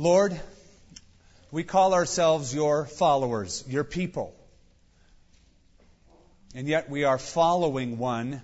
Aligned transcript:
Lord, 0.00 0.40
we 1.50 1.64
call 1.64 1.92
ourselves 1.92 2.54
your 2.54 2.86
followers, 2.86 3.64
your 3.66 3.82
people. 3.82 4.32
And 6.54 6.68
yet 6.68 6.88
we 6.88 7.02
are 7.02 7.18
following 7.18 7.98
one 7.98 8.40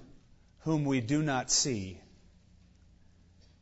whom 0.62 0.84
we 0.84 1.00
do 1.00 1.22
not 1.22 1.52
see. 1.52 2.00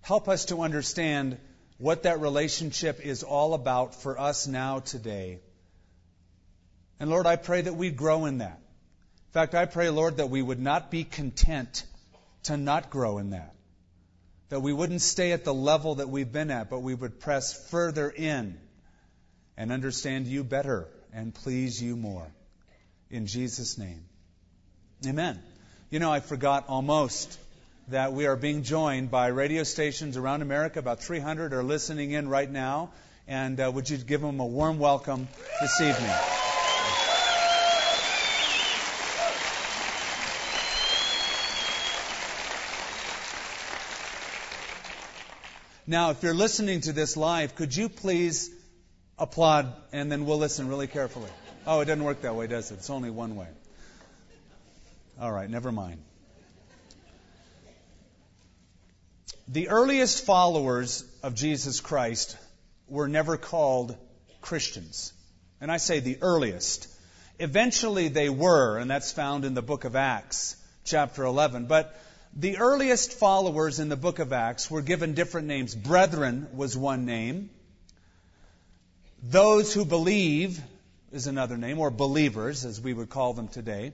Help 0.01 0.27
us 0.27 0.47
to 0.47 0.63
understand 0.63 1.37
what 1.77 2.05
that 2.05 2.21
relationship 2.21 3.05
is 3.05 3.25
all 3.25 3.53
about 3.53 3.95
for 3.95 4.19
us 4.19 4.47
now 4.47 4.79
today. 4.79 5.41
And 6.99 7.11
Lord, 7.11 7.27
I 7.27 7.37
pray 7.37 7.61
that 7.61 7.75
we 7.75 7.91
grow 7.91 8.25
in 8.25 8.39
that. 8.39 8.59
In 8.59 9.33
fact, 9.33 9.55
I 9.55 9.67
pray, 9.67 9.91
Lord, 9.91 10.17
that 10.17 10.31
we 10.31 10.41
would 10.41 10.61
not 10.61 10.91
be 10.91 11.05
content 11.05 11.85
to 12.45 12.57
not 12.57 12.89
grow 12.89 13.19
in 13.19 13.31
that. 13.31 13.55
That 14.53 14.61
we 14.61 14.75
wouldn't 14.75 15.01
stay 15.01 15.33
at 15.33 15.45
the 15.45 15.55
level 15.55 15.95
that 15.95 16.11
we've 16.11 16.31
been 16.31 16.51
at, 16.51 16.69
but 16.69 16.81
we 16.81 16.95
would 16.95 17.21
press 17.21 17.55
further 17.71 18.11
in 18.11 18.59
and 19.57 19.73
understand 19.73 20.27
you 20.27 20.45
better 20.45 20.89
and 21.11 21.35
please 21.35 21.83
you 21.83 21.97
more. 21.97 22.27
In 23.09 23.27
Jesus' 23.27 23.79
name. 23.79 24.05
Amen. 25.07 25.43
You 25.89 26.01
know, 26.01 26.13
I 26.13 26.21
forgot 26.21 26.67
almost 26.69 27.39
that 27.89 28.13
we 28.13 28.27
are 28.27 28.37
being 28.37 28.63
joined 28.63 29.11
by 29.11 29.29
radio 29.29 29.63
stations 29.63 30.19
around 30.19 30.43
America. 30.43 30.81
About 30.81 31.03
300 31.03 31.55
are 31.55 31.63
listening 31.63 32.11
in 32.11 32.29
right 32.29 32.51
now. 32.51 32.91
And 33.27 33.59
uh, 33.59 33.73
would 33.75 33.89
you 33.89 33.97
give 33.97 34.21
them 34.21 34.39
a 34.39 34.45
warm 34.45 34.79
welcome 34.79 35.29
this 35.63 35.81
evening? 35.81 36.52
Now, 45.87 46.11
if 46.11 46.23
you're 46.23 46.35
listening 46.35 46.83
to 46.83 46.93
this 46.93 47.17
live, 47.17 47.57
could 47.57 47.75
you 47.75 47.89
please 47.89 48.51
applaud 49.19 49.75
and 49.93 50.13
then 50.13 50.27
we'll 50.27 50.39
listen 50.39 50.69
really 50.69 50.87
carefully? 50.87 51.31
Oh, 51.67 51.81
it 51.81 51.87
doesn't 51.87 52.05
work 52.05 52.23
that 52.23 52.37
way, 52.37 52.47
does 52.47 52.71
it? 52.71 52.75
It's 52.75 52.91
only 52.91 53.11
one 53.11 53.35
way. 53.35 53.49
All 55.21 55.33
right, 55.33 55.51
never 55.51 55.73
mind. 55.73 56.01
The 59.49 59.71
earliest 59.71 60.25
followers 60.25 61.05
of 61.25 61.35
Jesus 61.35 61.81
Christ 61.81 62.37
were 62.89 63.09
never 63.09 63.37
called 63.37 63.97
Christians. 64.41 65.13
And 65.61 65.71
I 65.71 65.79
say 65.79 65.99
the 65.99 66.19
earliest. 66.23 66.87
Eventually 67.41 68.07
they 68.07 68.29
were, 68.29 68.79
and 68.79 68.89
that's 68.89 69.11
found 69.11 69.45
in 69.45 69.55
the 69.55 69.63
book 69.63 69.85
of 69.85 69.97
Acts, 69.97 70.57
chapter 70.85 71.25
11. 71.25 71.67
But 71.67 71.93
the 72.35 72.59
earliest 72.59 73.13
followers 73.13 73.79
in 73.79 73.89
the 73.89 73.97
book 73.97 74.19
of 74.19 74.33
Acts 74.33 74.71
were 74.71 74.83
given 74.83 75.15
different 75.15 75.47
names. 75.47 75.75
Brethren 75.75 76.49
was 76.55 76.77
one 76.77 77.05
name. 77.05 77.51
Those 79.23 79.75
who 79.75 79.85
believe 79.85 80.61
is 81.13 81.27
another 81.27 81.59
name, 81.59 81.79
or 81.79 81.91
believers, 81.91 82.65
as 82.65 82.81
we 82.81 82.95
would 82.95 83.11
call 83.11 83.35
them 83.35 83.49
today. 83.49 83.93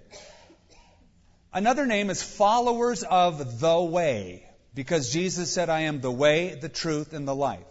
Another 1.53 1.85
name 1.85 2.11
is 2.11 2.23
followers 2.23 3.03
of 3.03 3.59
the 3.59 3.81
way, 3.81 4.47
because 4.73 5.13
Jesus 5.13 5.53
said, 5.53 5.69
I 5.69 5.81
am 5.81 6.01
the 6.01 6.13
way, 6.13 6.55
the 6.55 6.69
truth, 6.69 7.13
and 7.13 7.27
the 7.27 7.35
life. 7.35 7.67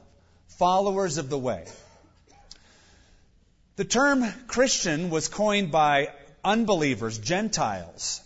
Followers 0.57 1.17
of 1.17 1.29
the 1.29 1.37
way. 1.37 1.65
The 3.77 3.85
term 3.85 4.25
Christian 4.47 5.09
was 5.09 5.29
coined 5.29 5.71
by 5.71 6.09
unbelievers, 6.43 7.17
Gentiles. 7.19 8.21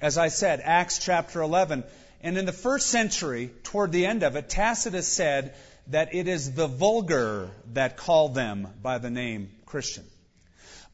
As 0.00 0.16
I 0.16 0.28
said, 0.28 0.60
Acts 0.62 0.98
chapter 0.98 1.42
11. 1.42 1.84
And 2.20 2.38
in 2.38 2.46
the 2.46 2.52
first 2.52 2.88
century, 2.88 3.50
toward 3.64 3.92
the 3.92 4.06
end 4.06 4.22
of 4.22 4.36
it, 4.36 4.48
Tacitus 4.48 5.08
said 5.08 5.54
that 5.88 6.14
it 6.14 6.28
is 6.28 6.52
the 6.52 6.66
vulgar 6.66 7.50
that 7.72 7.96
call 7.96 8.28
them 8.28 8.68
by 8.82 8.98
the 8.98 9.10
name 9.10 9.50
Christian. 9.66 10.04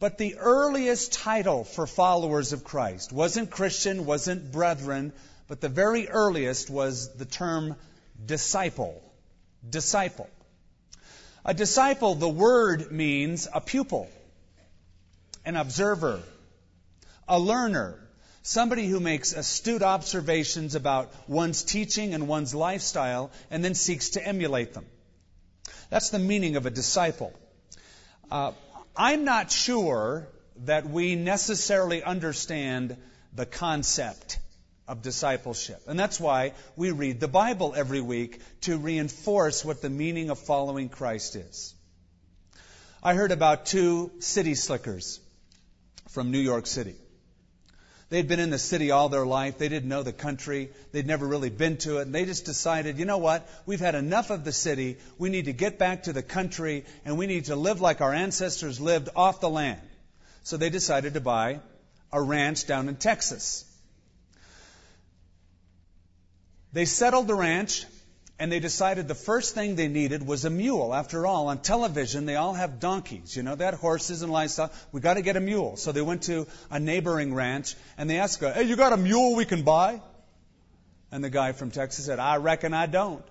But 0.00 0.19
the 0.19 0.36
earliest 0.36 1.12
title 1.12 1.64
for 1.64 1.86
followers 1.86 2.52
of 2.52 2.64
Christ 2.64 3.12
wasn't 3.12 3.50
Christian, 3.50 4.06
wasn't 4.06 4.53
brethren, 4.53 5.12
but 5.48 5.60
the 5.60 5.69
very 5.69 6.09
earliest 6.09 6.70
was 6.70 7.14
the 7.14 7.25
term 7.25 7.76
disciple. 8.25 9.00
Disciple. 9.69 10.28
A 11.44 11.54
disciple, 11.54 12.14
the 12.14 12.28
word 12.28 12.91
means 12.91 13.48
a 13.53 13.60
pupil, 13.60 14.09
an 15.44 15.56
observer, 15.56 16.22
a 17.28 17.38
learner, 17.38 17.98
somebody 18.44 18.87
who 18.87 19.00
makes 19.00 19.32
astute 19.32 19.82
observations 19.82 20.75
about 20.75 21.12
one's 21.27 21.62
teaching 21.65 22.12
and 22.12 22.28
one's 22.28 22.55
lifestyle 22.55 23.31
and 23.50 23.65
then 23.65 23.75
seeks 23.75 24.10
to 24.10 24.25
emulate 24.25 24.75
them. 24.75 24.84
That's 25.88 26.10
the 26.10 26.19
meaning 26.19 26.56
of 26.56 26.66
a 26.66 26.71
disciple. 26.71 27.32
Uh, 28.31 28.53
I'm 28.94 29.25
not 29.25 29.50
sure 29.50 30.28
that 30.65 30.88
we 30.88 31.16
necessarily 31.16 32.03
understand 32.03 32.97
the 33.34 33.47
concept 33.47 34.38
of 34.87 35.00
discipleship. 35.00 35.81
And 35.87 35.99
that's 35.99 36.21
why 36.21 36.53
we 36.76 36.91
read 36.91 37.21
the 37.21 37.28
Bible 37.28 37.72
every 37.75 38.03
week 38.03 38.41
to 38.62 38.76
reinforce 38.76 39.65
what 39.65 39.81
the 39.81 39.88
meaning 39.88 40.28
of 40.28 40.38
following 40.38 40.91
Christ 40.91 41.34
is. 41.34 41.75
I 43.03 43.15
heard 43.15 43.32
about 43.32 43.65
two 43.65 44.12
city 44.19 44.55
slickers 44.55 45.19
from 46.11 46.31
New 46.31 46.38
York 46.38 46.66
City. 46.66 46.97
They'd 48.10 48.28
been 48.28 48.41
in 48.41 48.50
the 48.50 48.59
city 48.59 48.91
all 48.91 49.09
their 49.09 49.26
life. 49.26 49.59
They 49.59 49.69
didn't 49.69 49.88
know 49.88 50.03
the 50.03 50.12
country. 50.12 50.70
They'd 50.92 51.06
never 51.06 51.26
really 51.26 51.50
been 51.50 51.78
to 51.78 51.98
it. 51.98 52.03
And 52.03 52.15
they 52.15 52.25
just 52.25 52.44
decided, 52.44 52.98
you 52.98 53.04
know 53.04 53.19
what? 53.19 53.48
We've 53.66 53.81
had 53.81 53.94
enough 53.94 54.31
of 54.31 54.44
the 54.44 54.53
city. 54.53 54.98
We 55.19 55.31
need 55.31 55.47
to 55.47 55.53
get 55.53 55.78
back 55.78 56.04
to 56.04 56.12
the 56.12 56.22
country 56.22 56.84
and 57.04 57.16
we 57.16 57.26
need 57.26 57.47
to 57.47 57.56
live 57.56 57.81
like 57.81 58.00
our 58.00 58.12
ancestors 58.12 58.81
lived 58.81 59.09
off 59.16 59.41
the 59.41 59.48
land. 59.48 59.81
So 60.43 60.56
they 60.56 60.70
decided 60.70 61.14
to 61.14 61.20
buy 61.20 61.60
a 62.12 62.20
ranch 62.20 62.66
down 62.66 62.88
in 62.88 62.97
Texas. 62.97 63.64
They 66.72 66.84
settled 66.84 67.26
the 67.26 67.34
ranch 67.34 67.87
and 68.39 68.50
they 68.50 68.59
decided 68.59 69.06
the 69.06 69.15
first 69.15 69.55
thing 69.55 69.77
they 69.77 69.87
needed 69.87 70.27
was 70.27 70.45
a 70.45 70.50
mule. 70.50 70.93
After 70.93 71.25
all, 71.25 71.49
on 71.49 71.59
television, 71.59 72.27
they 72.27 72.34
all 72.34 72.55
have 72.55 72.81
donkeys. 72.81 73.37
You 73.37 73.45
know, 73.45 73.55
they 73.55 73.65
had 73.65 73.75
horses 73.75 74.22
and 74.22 74.33
livestock. 74.33 74.72
We 74.91 75.00
got 75.00 75.15
to 75.15 75.22
get 75.22 75.37
a 75.37 75.41
mule. 75.41 75.77
So 75.77 75.93
they 75.93 76.03
went 76.03 76.25
to 76.25 76.49
a 76.71 76.81
neighboring 76.81 77.33
ranch 77.33 77.77
and 77.97 78.11
they 78.11 78.19
asked, 78.19 78.41
Hey, 78.41 78.65
you 78.65 78.75
got 78.75 78.93
a 78.93 78.97
mule 78.97 79.37
we 79.37 79.44
can 79.44 79.62
buy? 79.62 80.00
And 81.12 81.23
the 81.23 81.31
guy 81.31 81.53
from 81.53 81.71
Texas 81.71 82.06
said, 82.06 82.19
I 82.19 82.39
reckon 82.39 82.75
I 82.75 82.87
don't. 82.87 83.25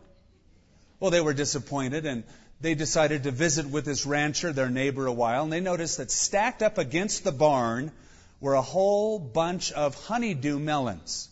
Well, 1.02 1.12
they 1.12 1.20
were 1.20 1.34
disappointed 1.34 2.06
and 2.06 2.24
they 2.62 2.76
decided 2.76 3.24
to 3.24 3.32
visit 3.32 3.66
with 3.66 3.84
this 3.84 4.06
rancher, 4.06 4.54
their 4.54 4.70
neighbor, 4.70 5.06
a 5.06 5.12
while. 5.12 5.44
And 5.44 5.52
they 5.52 5.60
noticed 5.60 5.98
that 5.98 6.12
stacked 6.12 6.64
up 6.64 6.78
against 6.78 7.26
the 7.26 7.34
barn 7.34 7.92
were 8.40 8.54
a 8.54 8.62
whole 8.62 9.20
bunch 9.20 9.74
of 9.74 9.96
honeydew 10.06 10.60
melons. 10.60 11.28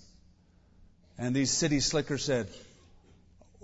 And 1.17 1.33
these 1.33 1.51
city 1.51 1.79
slickers 1.79 2.25
said, 2.25 2.49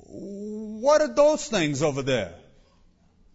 what 0.07 1.01
are 1.01 1.13
those 1.13 1.47
things 1.47 1.83
over 1.83 2.01
there? 2.01 2.33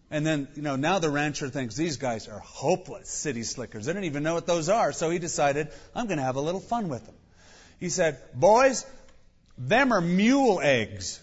And 0.09 0.25
then, 0.25 0.47
you 0.55 0.61
know, 0.61 0.75
now 0.75 0.99
the 0.99 1.09
rancher 1.09 1.49
thinks 1.49 1.75
these 1.75 1.97
guys 1.97 2.27
are 2.27 2.39
hopeless 2.39 3.09
city 3.09 3.43
slickers. 3.43 3.85
They 3.85 3.93
don't 3.93 4.03
even 4.03 4.23
know 4.23 4.35
what 4.35 4.45
those 4.45 4.69
are. 4.69 4.91
So 4.91 5.09
he 5.09 5.19
decided, 5.19 5.69
I'm 5.95 6.07
going 6.07 6.19
to 6.19 6.23
have 6.23 6.35
a 6.35 6.41
little 6.41 6.59
fun 6.59 6.89
with 6.89 7.05
them. 7.05 7.15
He 7.79 7.89
said, 7.89 8.19
Boys, 8.33 8.85
them 9.57 9.91
are 9.91 10.01
mule 10.01 10.59
eggs. 10.61 11.19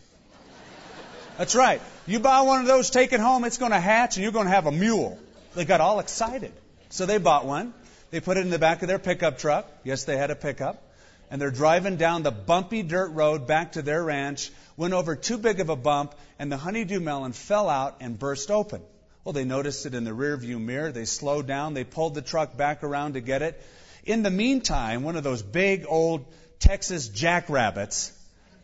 That's 1.39 1.55
right. 1.55 1.81
You 2.07 2.19
buy 2.19 2.43
one 2.43 2.61
of 2.61 2.67
those, 2.67 2.91
take 2.91 3.13
it 3.13 3.21
home, 3.21 3.45
it's 3.45 3.59
going 3.59 3.71
to 3.71 3.81
hatch, 3.81 4.17
and 4.17 4.25
you're 4.25 4.33
going 4.33 4.47
to 4.47 4.53
have 4.53 4.67
a 4.67 4.73
mule. 4.73 5.19
They 5.55 5.65
got 5.65 5.81
all 5.81 6.01
excited. 6.01 6.53
So 6.91 7.07
they 7.07 7.19
bought 7.19 7.47
one. 7.47 7.73
They 8.11 8.21
put 8.21 8.37
it 8.37 8.41
in 8.41 8.51
the 8.51 8.59
back 8.59 8.83
of 8.83 8.89
their 8.89 8.99
pickup 8.99 9.39
truck. 9.39 9.67
Yes, 9.85 10.05
they 10.05 10.17
had 10.17 10.31
a 10.31 10.35
pickup 10.37 10.83
and 11.31 11.41
they're 11.41 11.51
driving 11.51 11.97
down 11.97 12.23
the 12.23 12.31
bumpy 12.31 12.83
dirt 12.83 13.11
road 13.11 13.47
back 13.47 13.73
to 13.73 13.83
their 13.83 14.03
ranch, 14.03 14.51
went 14.77 14.95
over 14.95 15.15
too 15.15 15.39
big 15.39 15.61
of 15.61 15.69
a 15.69 15.77
bump, 15.77 16.15
and 16.39 16.51
the 16.51 16.57
honeydew 16.57 17.01
melon 17.01 17.33
fell 17.33 17.69
out 17.69 17.99
and 18.01 18.19
burst 18.19 18.51
open. 18.51 18.83
Well, 19.25 19.33
they 19.33 19.45
noticed 19.45 19.87
it 19.87 19.95
in 19.95 20.05
the 20.05 20.11
rearview 20.11 20.61
mirror. 20.61 20.91
They 20.91 21.05
slowed 21.05 21.47
down. 21.47 21.75
They 21.75 21.85
pulled 21.85 22.15
the 22.15 22.23
truck 22.23 22.57
back 22.57 22.83
around 22.83 23.15
to 23.15 23.21
get 23.21 23.43
it. 23.43 23.63
In 24.05 24.23
the 24.23 24.31
meantime, 24.31 25.03
one 25.03 25.17
of 25.17 25.23
those 25.23 25.43
big 25.43 25.85
old 25.87 26.25
Texas 26.59 27.09
jackrabbits, 27.09 28.13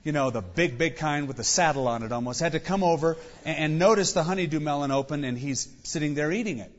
you 0.02 0.12
know, 0.12 0.30
the 0.30 0.40
big, 0.40 0.78
big 0.78 0.96
kind 0.96 1.28
with 1.28 1.36
the 1.36 1.44
saddle 1.44 1.88
on 1.88 2.02
it 2.02 2.10
almost, 2.10 2.40
had 2.40 2.52
to 2.52 2.60
come 2.60 2.82
over 2.82 3.16
and, 3.44 3.58
and 3.58 3.78
notice 3.78 4.12
the 4.12 4.22
honeydew 4.22 4.60
melon 4.60 4.90
open 4.90 5.24
and 5.24 5.38
he's 5.38 5.69
sitting 5.84 6.14
there 6.14 6.32
eating 6.32 6.58
it. 6.58 6.72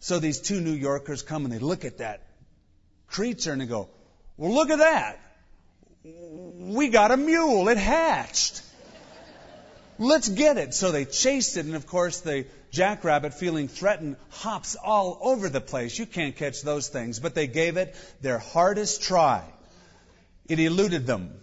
So 0.00 0.18
these 0.18 0.40
two 0.40 0.60
New 0.60 0.72
Yorkers 0.72 1.22
come 1.22 1.44
and 1.44 1.52
they 1.52 1.58
look 1.58 1.84
at 1.84 1.98
that 1.98 2.22
creature 3.08 3.52
and 3.52 3.60
they 3.60 3.66
go, 3.66 3.88
well, 4.42 4.54
look 4.54 4.70
at 4.70 4.78
that. 4.80 5.20
We 6.02 6.88
got 6.88 7.12
a 7.12 7.16
mule. 7.16 7.68
It 7.68 7.78
hatched. 7.78 8.60
Let's 10.00 10.28
get 10.28 10.58
it. 10.58 10.74
So 10.74 10.90
they 10.90 11.04
chased 11.04 11.56
it, 11.56 11.64
and 11.64 11.76
of 11.76 11.86
course, 11.86 12.22
the 12.22 12.46
jackrabbit, 12.72 13.34
feeling 13.34 13.68
threatened, 13.68 14.16
hops 14.30 14.74
all 14.74 15.16
over 15.20 15.48
the 15.48 15.60
place. 15.60 15.96
You 15.96 16.06
can't 16.06 16.34
catch 16.34 16.62
those 16.62 16.88
things, 16.88 17.20
but 17.20 17.36
they 17.36 17.46
gave 17.46 17.76
it 17.76 17.94
their 18.20 18.40
hardest 18.40 19.04
try. 19.04 19.44
It 20.48 20.58
eluded 20.58 21.06
them. 21.06 21.40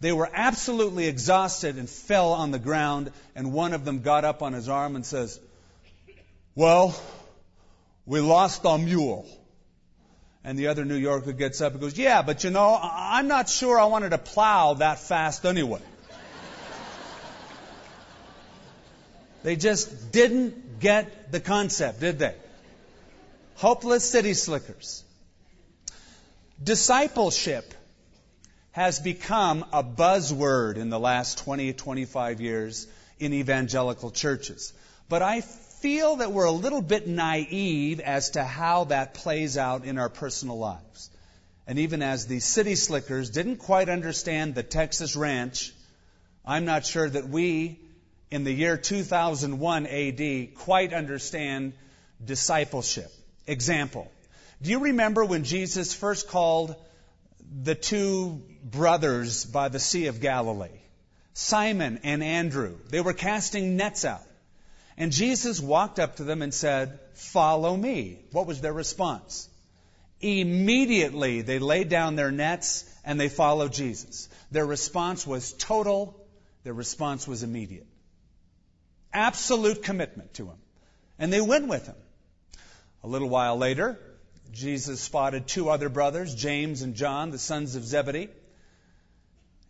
They 0.00 0.12
were 0.12 0.28
absolutely 0.30 1.06
exhausted 1.06 1.78
and 1.78 1.88
fell 1.88 2.34
on 2.34 2.50
the 2.50 2.58
ground, 2.58 3.10
and 3.34 3.54
one 3.54 3.72
of 3.72 3.86
them 3.86 4.00
got 4.00 4.26
up 4.26 4.42
on 4.42 4.52
his 4.52 4.68
arm 4.68 4.96
and 4.96 5.06
says, 5.06 5.40
Well, 6.54 6.94
we 8.04 8.20
lost 8.20 8.66
our 8.66 8.76
mule. 8.76 9.26
And 10.44 10.58
the 10.58 10.66
other 10.66 10.84
New 10.84 10.96
Yorker 10.96 11.32
gets 11.32 11.62
up 11.62 11.72
and 11.72 11.80
goes, 11.80 11.96
Yeah, 11.96 12.22
but 12.22 12.44
you 12.44 12.50
know, 12.50 12.78
I'm 12.80 13.28
not 13.28 13.48
sure 13.48 13.80
I 13.80 13.86
wanted 13.86 14.10
to 14.10 14.18
plow 14.18 14.74
that 14.74 14.98
fast 14.98 15.46
anyway. 15.46 15.80
they 19.42 19.56
just 19.56 20.12
didn't 20.12 20.80
get 20.80 21.32
the 21.32 21.40
concept, 21.40 22.00
did 22.00 22.18
they? 22.18 22.34
Hopeless 23.56 24.08
city 24.08 24.34
slickers. 24.34 25.02
Discipleship 26.62 27.72
has 28.72 28.98
become 28.98 29.64
a 29.72 29.82
buzzword 29.82 30.76
in 30.76 30.90
the 30.90 30.98
last 30.98 31.38
20, 31.38 31.72
25 31.72 32.40
years 32.40 32.86
in 33.18 33.32
evangelical 33.32 34.10
churches. 34.10 34.72
But 35.08 35.22
I 35.22 35.40
feel 35.84 36.16
that 36.16 36.32
we're 36.32 36.46
a 36.46 36.50
little 36.50 36.80
bit 36.80 37.06
naive 37.06 38.00
as 38.00 38.30
to 38.30 38.42
how 38.42 38.84
that 38.84 39.12
plays 39.12 39.58
out 39.58 39.84
in 39.84 39.98
our 39.98 40.08
personal 40.08 40.56
lives. 40.56 41.10
And 41.66 41.78
even 41.78 42.00
as 42.00 42.26
the 42.26 42.40
city 42.40 42.74
slickers 42.74 43.28
didn't 43.28 43.56
quite 43.56 43.90
understand 43.90 44.54
the 44.54 44.62
Texas 44.62 45.14
ranch, 45.14 45.74
I'm 46.42 46.64
not 46.64 46.86
sure 46.86 47.06
that 47.06 47.28
we, 47.28 47.78
in 48.30 48.44
the 48.44 48.50
year 48.50 48.78
2001 48.78 49.86
AD, 49.86 50.54
quite 50.54 50.94
understand 50.94 51.74
discipleship. 52.24 53.12
Example. 53.46 54.10
Do 54.62 54.70
you 54.70 54.78
remember 54.78 55.22
when 55.22 55.44
Jesus 55.44 55.92
first 55.92 56.28
called 56.28 56.76
the 57.62 57.74
two 57.74 58.40
brothers 58.64 59.44
by 59.44 59.68
the 59.68 59.78
Sea 59.78 60.06
of 60.06 60.22
Galilee, 60.22 60.80
Simon 61.34 62.00
and 62.04 62.24
Andrew. 62.24 62.78
They 62.88 63.02
were 63.02 63.12
casting 63.12 63.76
nets 63.76 64.06
out. 64.06 64.22
And 64.96 65.10
Jesus 65.12 65.60
walked 65.60 65.98
up 65.98 66.16
to 66.16 66.24
them 66.24 66.42
and 66.42 66.54
said, 66.54 67.00
Follow 67.14 67.76
me. 67.76 68.20
What 68.32 68.46
was 68.46 68.60
their 68.60 68.72
response? 68.72 69.48
Immediately 70.20 71.42
they 71.42 71.58
laid 71.58 71.88
down 71.88 72.16
their 72.16 72.30
nets 72.30 72.84
and 73.04 73.18
they 73.18 73.28
followed 73.28 73.72
Jesus. 73.72 74.28
Their 74.50 74.66
response 74.66 75.26
was 75.26 75.52
total, 75.52 76.18
their 76.62 76.72
response 76.72 77.28
was 77.28 77.42
immediate. 77.42 77.86
Absolute 79.12 79.82
commitment 79.82 80.34
to 80.34 80.46
him. 80.46 80.58
And 81.18 81.32
they 81.32 81.40
went 81.40 81.68
with 81.68 81.86
him. 81.86 81.96
A 83.02 83.08
little 83.08 83.28
while 83.28 83.56
later, 83.56 83.98
Jesus 84.50 85.00
spotted 85.00 85.46
two 85.46 85.68
other 85.68 85.88
brothers, 85.88 86.34
James 86.34 86.82
and 86.82 86.94
John, 86.94 87.30
the 87.30 87.38
sons 87.38 87.76
of 87.76 87.84
Zebedee. 87.84 88.28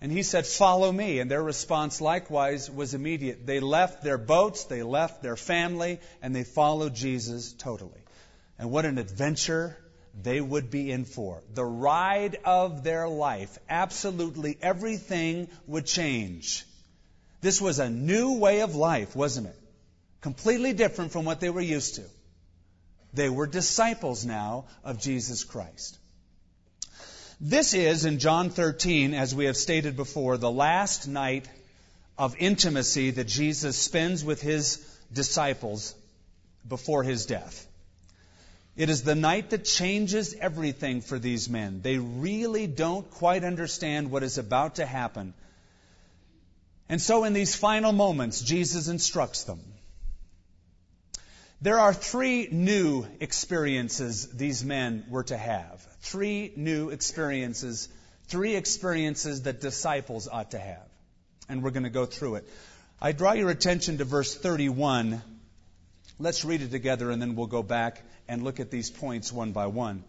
And 0.04 0.12
he 0.12 0.22
said, 0.22 0.46
Follow 0.46 0.92
me. 0.92 1.18
And 1.20 1.30
their 1.30 1.42
response 1.42 1.98
likewise 1.98 2.70
was 2.70 2.92
immediate. 2.92 3.46
They 3.46 3.58
left 3.58 4.04
their 4.04 4.18
boats, 4.18 4.64
they 4.64 4.82
left 4.82 5.22
their 5.22 5.34
family, 5.34 5.98
and 6.20 6.36
they 6.36 6.44
followed 6.44 6.94
Jesus 6.94 7.54
totally. 7.54 8.02
And 8.58 8.70
what 8.70 8.84
an 8.84 8.98
adventure 8.98 9.78
they 10.22 10.42
would 10.42 10.70
be 10.70 10.92
in 10.92 11.06
for. 11.06 11.42
The 11.54 11.64
ride 11.64 12.36
of 12.44 12.84
their 12.84 13.08
life. 13.08 13.58
Absolutely 13.66 14.58
everything 14.60 15.48
would 15.66 15.86
change. 15.86 16.66
This 17.40 17.58
was 17.58 17.78
a 17.78 17.88
new 17.88 18.34
way 18.34 18.60
of 18.60 18.74
life, 18.74 19.16
wasn't 19.16 19.46
it? 19.46 19.58
Completely 20.20 20.74
different 20.74 21.12
from 21.12 21.24
what 21.24 21.40
they 21.40 21.48
were 21.48 21.62
used 21.62 21.94
to. 21.94 22.04
They 23.14 23.30
were 23.30 23.46
disciples 23.46 24.26
now 24.26 24.66
of 24.84 25.00
Jesus 25.00 25.44
Christ. 25.44 25.98
This 27.40 27.74
is, 27.74 28.04
in 28.04 28.18
John 28.20 28.50
13, 28.50 29.12
as 29.12 29.34
we 29.34 29.46
have 29.46 29.56
stated 29.56 29.96
before, 29.96 30.36
the 30.36 30.50
last 30.50 31.08
night 31.08 31.48
of 32.16 32.36
intimacy 32.38 33.10
that 33.12 33.26
Jesus 33.26 33.76
spends 33.76 34.24
with 34.24 34.40
his 34.40 34.78
disciples 35.12 35.94
before 36.66 37.02
his 37.02 37.26
death. 37.26 37.66
It 38.76 38.88
is 38.88 39.02
the 39.02 39.14
night 39.14 39.50
that 39.50 39.64
changes 39.64 40.34
everything 40.34 41.00
for 41.00 41.18
these 41.18 41.48
men. 41.48 41.80
They 41.82 41.98
really 41.98 42.66
don't 42.66 43.08
quite 43.10 43.44
understand 43.44 44.10
what 44.10 44.22
is 44.22 44.38
about 44.38 44.76
to 44.76 44.86
happen. 44.86 45.34
And 46.88 47.00
so, 47.00 47.24
in 47.24 47.32
these 47.32 47.54
final 47.54 47.92
moments, 47.92 48.42
Jesus 48.42 48.88
instructs 48.88 49.44
them. 49.44 49.60
There 51.60 51.78
are 51.78 51.94
three 51.94 52.48
new 52.50 53.06
experiences 53.20 54.28
these 54.28 54.64
men 54.64 55.04
were 55.08 55.24
to 55.24 55.36
have. 55.36 55.86
Three 56.04 56.52
new 56.54 56.90
experiences. 56.90 57.88
Three 58.28 58.56
experiences 58.56 59.42
that 59.42 59.62
disciples 59.62 60.28
ought 60.28 60.50
to 60.50 60.58
have. 60.58 60.86
And 61.48 61.62
we're 61.62 61.70
going 61.70 61.84
to 61.84 61.90
go 61.90 62.04
through 62.04 62.36
it. 62.36 62.48
I 63.00 63.12
draw 63.12 63.32
your 63.32 63.48
attention 63.48 63.96
to 63.98 64.04
verse 64.04 64.34
31. 64.34 65.22
Let's 66.18 66.44
read 66.44 66.60
it 66.60 66.70
together 66.70 67.10
and 67.10 67.22
then 67.22 67.36
we'll 67.36 67.46
go 67.46 67.62
back 67.62 68.02
and 68.28 68.44
look 68.44 68.60
at 68.60 68.70
these 68.70 68.90
points 68.90 69.32
one 69.32 69.52
by 69.52 69.66
one. 69.68 70.04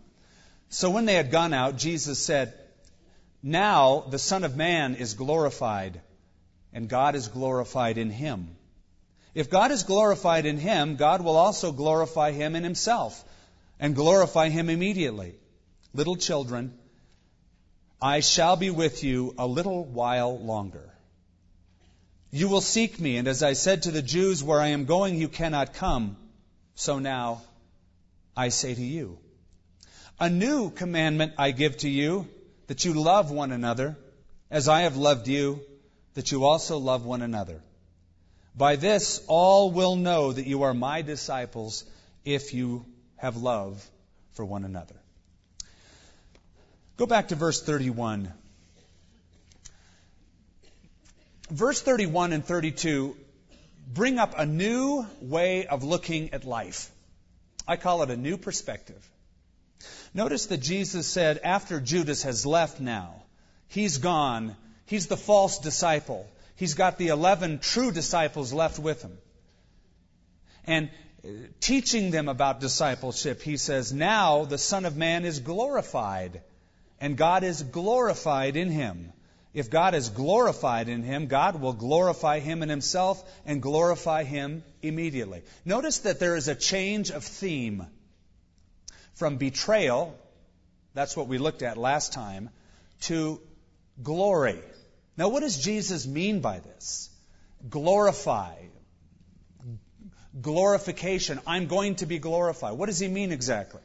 So 0.68 0.89
when 0.89 1.06
they 1.06 1.13
had 1.13 1.31
gone 1.31 1.53
out, 1.53 1.77
Jesus 1.77 2.19
said, 2.19 2.53
Now 3.41 4.01
the 4.01 4.19
Son 4.19 4.44
of 4.44 4.57
Man 4.57 4.95
is 4.95 5.13
glorified, 5.13 6.01
and 6.74 6.89
God 6.89 7.15
is 7.15 7.30
glorified 7.30 7.98
in 7.98 8.09
him. 8.09 8.50
If 9.33 9.50
God 9.50 9.71
is 9.71 9.83
glorified 9.83 10.45
in 10.45 10.57
him, 10.57 10.98
God 10.98 11.24
will 11.24 11.38
also 11.38 11.71
glorify 11.71 12.31
him 12.33 12.53
in 12.53 12.63
himself 12.63 13.24
and 13.80 13.95
glorify 13.95 14.50
him 14.50 14.69
immediately. 14.69 15.36
Little 15.95 16.18
children, 16.18 16.77
I 18.01 18.19
shall 18.19 18.57
be 18.57 18.69
with 18.69 19.06
you 19.06 19.33
a 19.38 19.47
little 19.47 19.86
while 19.86 20.38
longer. 20.38 20.94
You 22.31 22.50
will 22.50 22.59
seek 22.59 23.00
me, 23.00 23.15
and 23.15 23.30
as 23.30 23.42
I 23.42 23.53
said 23.53 23.83
to 23.83 23.92
the 23.92 24.01
Jews, 24.01 24.44
where 24.44 24.59
I 24.59 24.68
am 24.68 24.83
going, 24.83 25.15
you 25.15 25.30
cannot 25.30 25.74
come. 25.75 26.18
So 26.75 27.00
now 27.00 27.44
I 28.36 28.50
say 28.50 28.75
to 28.75 28.83
you, 28.83 29.19
a 30.19 30.30
new 30.30 30.69
commandment 30.69 31.36
I 31.38 31.51
give 31.51 31.77
to 31.77 31.89
you, 31.89 32.27
that 32.68 32.83
you 32.83 32.94
love 32.94 33.31
one 33.31 33.53
another, 33.53 33.95
as 34.51 34.68
I 34.68 34.81
have 34.81 34.98
loved 34.98 35.30
you, 35.30 35.62
that 36.15 36.30
you 36.30 36.44
also 36.44 36.77
love 36.77 37.06
one 37.06 37.21
another. 37.21 37.62
By 38.53 38.75
this, 38.75 39.24
all 39.27 39.71
will 39.71 39.95
know 39.95 40.33
that 40.33 40.45
you 40.45 40.63
are 40.63 40.74
my 40.74 41.03
disciples 41.03 41.86
if 42.25 42.53
you 42.53 42.86
have 43.15 43.38
love 43.38 43.89
for 44.33 44.44
one 44.44 44.65
another. 44.65 44.95
Go 46.97 47.06
back 47.06 47.30
to 47.30 47.36
verse 47.36 47.62
31. 47.62 48.31
Verse 51.50 51.81
31 51.81 52.33
and 52.33 52.45
32 52.45 53.15
bring 53.94 54.18
up 54.18 54.33
a 54.38 54.45
new 54.45 55.06
way 55.21 55.68
of 55.68 55.83
looking 55.83 56.33
at 56.33 56.44
life. 56.45 56.89
I 57.67 57.77
call 57.77 58.01
it 58.03 58.10
a 58.10 58.17
new 58.17 58.38
perspective. 58.38 59.08
Notice 60.13 60.48
that 60.48 60.58
Jesus 60.58 61.05
said, 61.08 61.39
after 61.43 61.79
Judas 61.79 62.24
has 62.24 62.46
left 62.46 62.79
now, 62.79 63.24
he's 63.67 64.00
gone, 64.00 64.55
he's 64.86 65.08
the 65.08 65.17
false 65.17 65.60
disciple 65.60 66.27
he's 66.55 66.74
got 66.74 66.98
the 66.98 67.10
11 67.10 67.60
true 67.60 67.91
disciples 67.91 68.53
left 68.53 68.79
with 68.79 69.01
him. 69.01 69.17
And 70.65 70.89
uh, 71.24 71.29
teaching 71.60 72.12
them 72.12 72.27
about 72.29 72.60
discipleship, 72.60 73.41
he 73.41 73.58
says, 73.58 73.93
Now 73.93 74.46
the 74.46 74.58
Son 74.58 74.86
of 74.86 74.98
Man 74.98 75.25
is 75.25 75.39
glorified, 75.39 76.41
and 77.00 77.18
God 77.18 77.44
is 77.44 77.62
glorified 77.64 78.56
in 78.56 78.70
him. 78.70 79.12
If 79.54 79.70
God 79.70 79.96
is 79.96 80.10
glorified 80.10 80.90
in 80.90 81.02
him, 81.04 81.28
God 81.28 81.62
will 81.62 81.74
glorify 81.74 82.40
him 82.40 82.62
in 82.62 82.68
himself 82.68 83.24
and 83.46 83.62
glorify 83.62 84.24
him 84.24 84.64
immediately. 84.82 85.44
Notice 85.64 86.00
that 86.00 86.20
there 86.20 86.36
is 86.36 86.50
a 86.50 86.56
change 86.56 87.10
of 87.10 87.24
theme 87.24 87.88
from 89.14 89.38
betrayal, 89.38 90.14
that's 90.94 91.16
what 91.16 91.28
we 91.28 91.38
looked 91.38 91.64
at 91.64 91.78
last 91.78 92.12
time, 92.12 92.50
to 93.02 93.40
glory. 94.04 94.60
Now, 95.18 95.30
what 95.30 95.40
does 95.40 95.58
Jesus 95.58 96.06
mean 96.06 96.42
by 96.42 96.60
this? 96.60 97.10
Glorify. 97.70 98.56
Glorification. 100.42 101.40
I'm 101.48 101.68
going 101.68 101.96
to 101.96 102.06
be 102.06 102.20
glorified. 102.20 102.74
What 102.74 102.88
does 102.88 103.00
he 103.00 103.08
mean 103.08 103.32
exactly? 103.32 103.82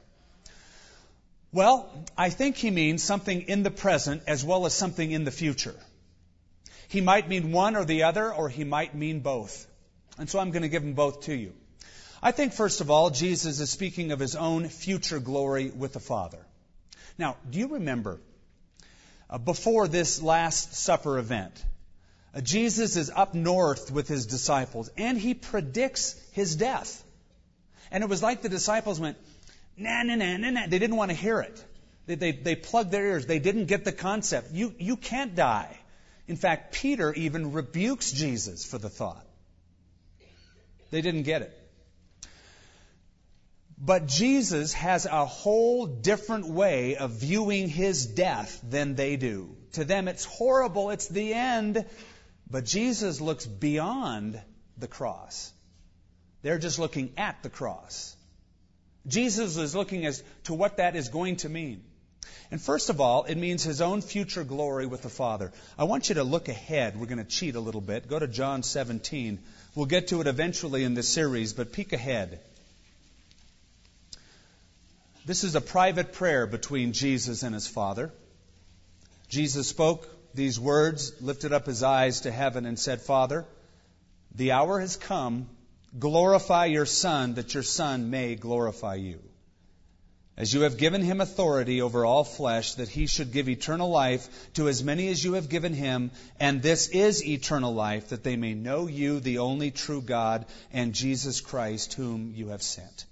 Well, 1.53 1.91
I 2.17 2.31
think 2.31 2.57
he 2.57 2.71
means 2.71 3.03
something 3.03 3.43
in 3.43 3.63
the 3.63 3.71
present 3.71 4.23
as 4.27 4.45
well 4.45 4.67
as 4.67 4.75
something 4.75 5.11
in 5.11 5.25
the 5.25 5.31
future. 5.31 5.75
He 6.89 7.01
might 7.01 7.29
mean 7.29 7.53
one 7.53 7.77
or 7.77 7.85
the 7.85 8.05
other, 8.05 8.33
or 8.33 8.49
he 8.49 8.65
might 8.65 8.95
mean 8.95 9.21
both. 9.21 9.67
And 10.19 10.29
so 10.29 10.39
I'm 10.39 10.51
going 10.51 10.63
to 10.63 10.69
give 10.69 10.83
them 10.83 10.95
both 10.95 11.23
to 11.23 11.35
you. 11.35 11.53
I 12.23 12.33
think, 12.33 12.53
first 12.53 12.81
of 12.81 12.91
all, 12.91 13.11
Jesus 13.11 13.61
is 13.61 13.71
speaking 13.71 14.13
of 14.13 14.19
his 14.19 14.37
own 14.37 14.69
future 14.69 15.21
glory 15.21 15.71
with 15.71 15.93
the 15.93 16.01
Father. 16.01 16.45
Now, 17.19 17.37
do 17.49 17.59
you 17.59 17.69
remember 17.69 18.21
uh, 19.31 19.39
before 19.39 19.87
this 19.87 20.21
Last 20.21 20.75
Supper 20.75 21.19
event. 21.19 21.65
Uh, 22.35 22.41
Jesus 22.41 22.97
is 22.97 23.11
up 23.11 23.35
north 23.35 23.91
with 23.91 24.09
his 24.09 24.27
disciples, 24.27 24.91
and 24.97 25.17
he 25.17 25.35
predicts 25.35 26.21
his 26.33 26.57
death. 26.57 27.03
And 27.91 28.03
it 28.03 28.11
was 28.11 28.23
like 28.23 28.43
the 28.43 28.49
disciples 28.49 29.01
went, 29.01 29.17
nah, 29.81 30.03
nah, 30.03 30.15
nah, 30.15 30.37
nah, 30.37 30.51
nah. 30.51 30.67
They 30.69 30.79
didn't 30.79 30.97
want 30.97 31.11
to 31.11 31.17
hear 31.17 31.41
it. 31.41 31.65
They, 32.07 32.15
they, 32.15 32.33
they 32.33 32.57
plugged 32.57 32.91
their 32.91 33.07
ears. 33.07 33.27
They 33.27 33.39
didn't 33.39 33.67
get 33.67 33.85
the 33.85 33.93
concept. 33.93 34.53
You, 34.53 34.75
you 34.79 34.97
can't 34.97 35.35
die. 35.35 35.77
In 36.27 36.37
fact, 36.37 36.73
Peter 36.73 37.13
even 37.13 37.53
rebukes 37.53 38.13
Jesus 38.13 38.65
for 38.65 38.79
the 38.79 38.89
thought. 38.89 39.27
They 40.91 41.03
didn't 41.03 41.23
get 41.23 41.43
it. 41.43 41.57
But 43.83 44.07
Jesus 44.07 44.75
has 44.75 45.07
a 45.07 45.25
whole 45.25 45.87
different 45.87 46.47
way 46.49 46.97
of 46.97 47.13
viewing 47.13 47.69
his 47.69 48.05
death 48.05 48.61
than 48.63 48.95
they 48.95 49.17
do. 49.17 49.57
To 49.73 49.85
them, 49.85 50.07
it's 50.07 50.25
horrible, 50.25 50.91
it's 50.91 51.09
the 51.09 51.33
end. 51.33 51.87
But 52.51 52.65
Jesus 52.65 53.21
looks 53.21 53.47
beyond 53.47 54.41
the 54.77 54.89
cross. 54.89 55.53
They're 56.43 56.59
just 56.59 56.79
looking 56.79 57.13
at 57.17 57.43
the 57.43 57.51
cross. 57.51 58.17
Jesus 59.07 59.57
is 59.57 59.75
looking 59.75 60.07
as 60.07 60.23
to 60.45 60.55
what 60.55 60.77
that 60.77 60.97
is 60.97 61.09
going 61.09 61.37
to 61.37 61.49
mean. 61.49 61.83
And 62.51 62.61
first 62.61 62.91
of 62.91 63.01
all, 63.01 63.25
it 63.25 63.37
means 63.37 63.63
his 63.63 63.81
own 63.81 64.03
future 64.03 64.45
glory 64.45 64.87
with 64.87 65.03
the 65.03 65.09
Father. 65.09 65.53
I 65.79 65.85
want 65.85 66.09
you 66.09 66.17
to 66.17 66.25
look 66.25 66.49
ahead. 66.49 66.99
We're 66.99 67.07
going 67.07 67.19
to 67.19 67.25
cheat 67.25 67.55
a 67.55 67.61
little 67.61 67.81
bit. 67.81 68.09
Go 68.09 68.19
to 68.19 68.27
John 68.27 68.63
17. 68.63 69.39
We'll 69.75 69.87
get 69.87 70.09
to 70.09 70.21
it 70.21 70.27
eventually 70.27 70.83
in 70.83 70.95
this 70.95 71.09
series, 71.09 71.53
but 71.53 71.73
peek 71.73 71.93
ahead. 71.93 72.41
This 75.25 75.45
is 75.45 75.55
a 75.55 75.61
private 75.61 76.13
prayer 76.13 76.47
between 76.47 76.93
Jesus 76.93 77.45
and 77.45 77.55
his 77.55 77.69
Father. 77.69 78.11
Jesus 79.29 79.69
spoke 79.69 80.09
these 80.35 80.59
words, 80.59 81.13
lifted 81.21 81.53
up 81.53 81.67
his 81.67 81.85
eyes 81.85 82.23
to 82.23 82.33
heaven, 82.33 82.67
and 82.67 82.79
said, 82.79 83.01
Father, 83.01 83.47
the 84.35 84.53
hour 84.53 84.81
has 84.81 84.97
come. 84.97 85.49
Glorify 85.99 86.67
your 86.67 86.87
Son, 86.87 87.35
that 87.35 87.55
your 87.55 87.63
Son 87.63 88.11
may 88.11 88.37
glorify 88.37 88.95
you 88.95 89.21
as 90.41 90.55
you 90.55 90.63
have 90.63 90.79
given 90.79 91.03
him 91.03 91.21
authority 91.21 91.83
over 91.83 92.07
all 92.07 92.25
flesh, 92.25 92.73
that 92.77 92.89
he 92.89 93.07
should 93.07 93.31
give 93.31 93.47
eternal 93.47 93.91
life 93.91 94.27
to 94.55 94.69
as 94.69 94.83
many 94.83 95.09
as 95.09 95.23
you 95.23 95.35
have 95.35 95.51
given 95.51 95.75
him, 95.75 96.11
and 96.39 96.63
this 96.63 96.89
is 96.89 97.23
eternal 97.23 97.75
life, 97.75 98.09
that 98.09 98.25
they 98.25 98.37
may 98.37 98.55
know 98.55 98.87
you, 98.87 99.21
the 99.21 99.41
only 99.41 99.71
true 99.71 100.01
God, 100.01 100.47
and 100.73 100.95
Jesus 100.95 101.43
Christ, 101.43 101.93
whom 101.93 102.33
you 102.35 102.49
have 102.49 102.63
sent. 102.63 103.05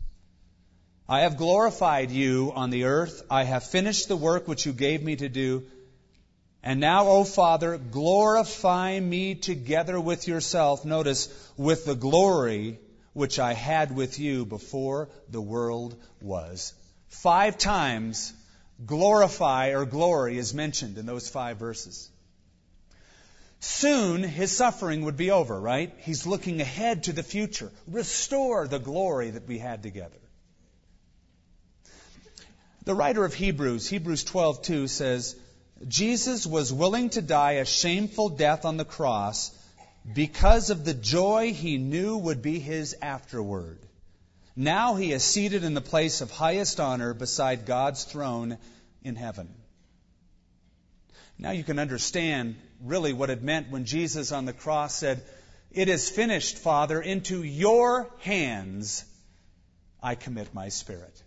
I 1.07 1.21
have 1.21 1.37
glorified 1.37 2.11
you 2.11 2.51
on 2.55 2.71
the 2.71 2.85
earth. 2.85 3.23
I 3.31 3.45
have 3.45 3.65
finished 3.65 4.09
the 4.09 4.17
work 4.17 4.49
which 4.49 4.65
you 4.65 4.73
gave 4.73 5.03
me 5.03 5.17
to 5.17 5.29
do. 5.29 5.65
And 6.63 6.81
now, 6.81 7.09
O 7.09 7.25
Father, 7.25 7.79
glorify 7.79 8.99
me 8.99 9.35
together 9.35 9.99
with 10.01 10.27
yourself, 10.27 10.85
notice, 10.85 11.29
with 11.57 11.85
the 11.85 11.95
glory 11.95 12.79
which 13.13 13.39
I 13.39 13.53
had 13.53 13.95
with 13.95 14.19
you 14.19 14.45
before 14.45 15.09
the 15.31 15.41
world 15.41 15.97
was 16.21 16.73
Five 17.09 17.59
times 17.59 18.33
glorify 18.85 19.71
or 19.71 19.85
glory 19.85 20.39
is 20.39 20.55
mentioned 20.55 20.99
in 20.99 21.07
those 21.07 21.29
five 21.29 21.57
verses. 21.57 22.09
Soon 23.61 24.23
his 24.23 24.57
suffering 24.57 25.05
would 25.05 25.17
be 25.17 25.33
over, 25.33 25.59
right? 25.59 25.93
He's 25.99 26.27
looking 26.27 26.61
ahead 26.61 27.05
to 27.05 27.13
the 27.13 27.25
future. 27.25 27.73
Restore 27.89 28.69
the 28.69 28.79
glory 28.79 29.31
that 29.31 29.49
we 29.49 29.59
had 29.59 29.83
together. 29.83 30.19
The 32.85 32.95
writer 32.95 33.25
of 33.25 33.35
Hebrews, 33.35 33.89
Hebrews 33.89 34.25
12:2 34.25 34.89
says, 34.89 35.35
Jesus 35.87 36.47
was 36.47 36.73
willing 36.73 37.11
to 37.11 37.23
die 37.23 37.53
a 37.53 37.65
shameful 37.65 38.31
death 38.31 38.65
on 38.65 38.77
the 38.77 38.85
cross 38.85 39.53
because 40.13 40.71
of 40.71 40.85
the 40.85 40.95
joy 40.95 41.53
he 41.53 41.79
knew 41.79 42.17
would 42.17 42.43
be 42.43 42.59
his 42.59 42.97
afterward. 43.01 43.79
Now 44.57 44.97
he 44.97 45.13
is 45.13 45.23
seated 45.23 45.63
in 45.63 45.75
the 45.75 45.81
place 45.81 46.21
of 46.21 46.33
highest 46.33 46.81
honor 46.81 47.15
beside 47.15 47.67
God's 47.67 48.03
throne 48.05 48.59
in 49.05 49.15
heaven. 49.15 49.55
Now 51.39 51.53
you 51.53 51.63
can 51.63 51.79
understand 51.79 52.57
really 52.83 53.13
what 53.13 53.31
it 53.31 53.43
meant 53.43 53.71
when 53.71 53.85
Jesus 53.85 54.33
on 54.33 54.47
the 54.47 54.53
cross 54.53 54.97
said, 54.97 55.23
It 55.71 55.89
is 55.89 56.11
finished, 56.11 56.59
Father, 56.59 57.01
into 57.01 57.45
your 57.45 58.11
hands 58.21 59.05
I 60.03 60.17
commit 60.17 60.53
my 60.53 60.71
spirit. 60.71 61.23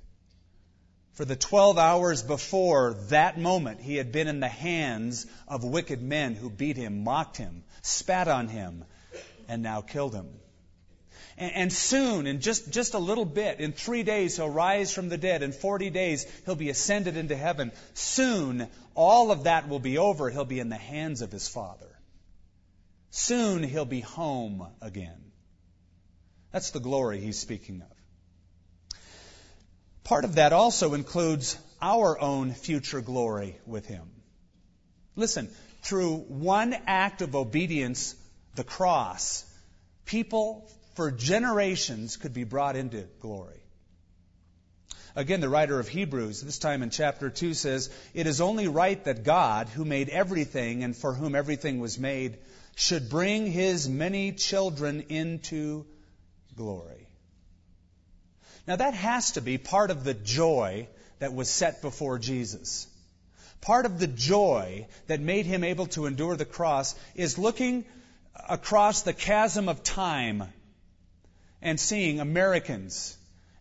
For 1.14 1.26
the 1.26 1.36
12 1.36 1.78
hours 1.78 2.24
before 2.24 2.94
that 3.10 3.38
moment, 3.38 3.82
he 3.82 3.96
had 3.96 4.12
been 4.12 4.28
in 4.28 4.40
the 4.40 4.48
hands 4.48 5.28
of 5.48 5.64
wicked 5.64 6.02
men 6.02 6.36
who 6.36 6.50
beat 6.50 6.78
him, 6.78 7.04
mocked 7.04 7.38
him, 7.38 7.64
spat 7.82 8.28
on 8.28 8.48
him, 8.48 8.86
and 9.50 9.62
now 9.62 9.82
killed 9.82 10.16
him. 10.16 10.30
And, 11.38 11.74
soon, 11.74 12.28
in 12.28 12.40
just, 12.40 12.72
just 12.72 12.94
a 12.94 13.00
little 13.00 13.26
bit, 13.26 13.60
in 13.60 13.74
three 13.74 14.04
days, 14.04 14.36
he'll 14.36 14.50
rise 14.50 14.94
from 14.94 15.10
the 15.10 15.18
dead. 15.18 15.42
In 15.42 15.54
40 15.54 15.90
days, 15.90 16.28
he'll 16.46 16.56
be 16.56 16.70
ascended 16.70 17.18
into 17.18 17.36
heaven. 17.36 17.72
Soon, 17.94 18.68
all 18.94 19.32
of 19.32 19.46
that 19.46 19.68
will 19.68 19.80
be 19.80 19.98
over. 19.98 20.30
He'll 20.30 20.46
be 20.46 20.60
in 20.60 20.70
the 20.70 20.76
hands 20.76 21.22
of 21.22 21.32
his 21.32 21.48
Father. 21.48 21.88
Soon, 23.10 23.64
he'll 23.64 23.86
be 23.86 24.02
home 24.02 24.68
again. 24.82 25.32
That's 26.52 26.72
the 26.72 26.80
glory 26.80 27.20
he's 27.20 27.40
speaking 27.40 27.82
of. 27.82 28.01
Part 30.04 30.26
of 30.26 30.36
that 30.36 30.54
also 30.54 30.94
includes 30.94 31.58
our 31.82 32.20
own 32.20 32.54
future 32.54 33.02
glory 33.02 33.58
with 33.66 33.86
him. 33.86 34.10
Listen, 35.16 35.50
through 35.82 36.18
one 36.18 36.76
act 36.88 37.22
of 37.22 37.36
obedience, 37.36 38.16
the 38.56 38.64
cross, 38.64 39.46
people 40.06 40.70
for 40.96 41.12
generations 41.12 42.18
could 42.18 42.34
be 42.34 42.44
brought 42.44 42.76
into 42.76 43.08
glory. 43.20 43.62
Again, 45.16 45.42
the 45.42 45.50
writer 45.50 45.80
of 45.80 45.90
Hebrews, 45.90 46.42
this 46.42 46.58
time 46.58 46.84
in 46.84 46.90
chapter 46.90 47.30
2, 47.30 47.54
says, 47.54 47.90
It 48.14 48.28
is 48.28 48.40
only 48.40 48.68
right 48.68 49.04
that 49.04 49.24
God, 49.24 49.68
who 49.68 49.84
made 49.84 50.08
everything 50.08 50.84
and 50.84 50.96
for 50.96 51.14
whom 51.14 51.36
everything 51.36 51.80
was 51.80 52.00
made, 52.00 52.38
should 52.76 53.10
bring 53.10 53.46
his 53.46 53.90
many 53.90 54.32
children 54.32 55.06
into 55.10 55.86
glory. 56.56 57.01
Now, 58.68 58.76
that 58.76 58.94
has 58.94 59.32
to 59.32 59.42
be 59.42 59.58
part 59.58 59.92
of 59.92 60.04
the 60.04 60.14
joy 60.14 60.88
that 61.20 61.34
was 61.34 61.50
set 61.50 61.82
before 61.82 62.20
Jesus. 62.20 62.88
Part 63.62 63.86
of 63.86 64.00
the 64.00 64.08
joy 64.08 64.88
that 65.08 65.20
made 65.20 65.46
him 65.46 65.64
able 65.64 65.88
to 65.88 66.06
endure 66.06 66.36
the 66.36 66.46
cross 66.46 66.96
is 67.16 67.38
looking 67.38 67.86
across 68.50 69.02
the 69.02 69.14
chasm 69.14 69.70
of 69.70 69.84
time 69.84 70.44
and 71.62 71.80
seeing 71.80 72.20
Americans 72.20 73.18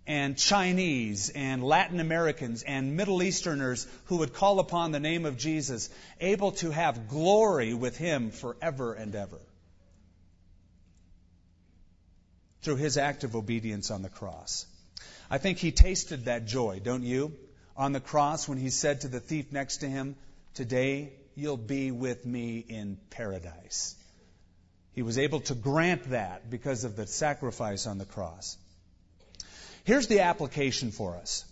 and 0.07 0.37
Chinese 0.37 1.29
and 1.31 1.63
Latin 1.63 2.01
Americans 2.01 2.63
and 2.63 2.97
Middle 2.97 3.23
Easterners 3.23 3.87
who 4.07 4.17
would 4.19 4.33
call 4.33 4.59
upon 4.59 4.91
the 4.91 5.01
name 5.01 5.27
of 5.27 5.37
Jesus 5.37 5.91
able 6.21 6.53
to 6.53 6.71
have 6.71 7.09
glory 7.09 7.75
with 7.75 7.97
Him 7.97 8.31
forever 8.31 8.95
and 8.95 9.15
ever. 9.15 9.41
Through 12.63 12.77
His 12.77 12.97
act 12.97 13.25
of 13.25 13.37
obedience 13.37 13.91
on 13.91 14.03
the 14.03 14.09
cross. 14.09 14.67
I 15.31 15.39
think 15.39 15.59
He 15.59 15.71
tasted 15.71 16.25
that 16.25 16.47
joy, 16.47 16.81
don't 16.83 17.05
you? 17.05 17.33
On 17.77 17.93
the 17.93 18.01
cross 18.01 18.49
when 18.49 18.59
He 18.59 18.71
said 18.71 19.03
to 19.03 19.09
the 19.09 19.21
thief 19.21 19.53
next 19.53 19.79
to 19.79 19.89
Him, 19.89 20.17
Today 20.55 21.13
you'll 21.37 21.57
be 21.57 21.93
with 21.93 22.27
me 22.27 22.59
in 22.59 22.99
paradise. 23.11 23.95
He 24.93 25.03
was 25.03 25.19
able 25.19 25.41
to 25.43 25.55
grant 25.55 26.11
that 26.11 26.51
because 26.51 26.85
of 26.85 26.97
the 26.97 27.07
sacrifice 27.07 27.87
on 27.87 27.99
the 27.99 28.05
cross. 28.05 28.59
Here's 29.85 30.09
the 30.09 30.21
application 30.21 30.91
for 30.91 31.17
us 31.17 31.45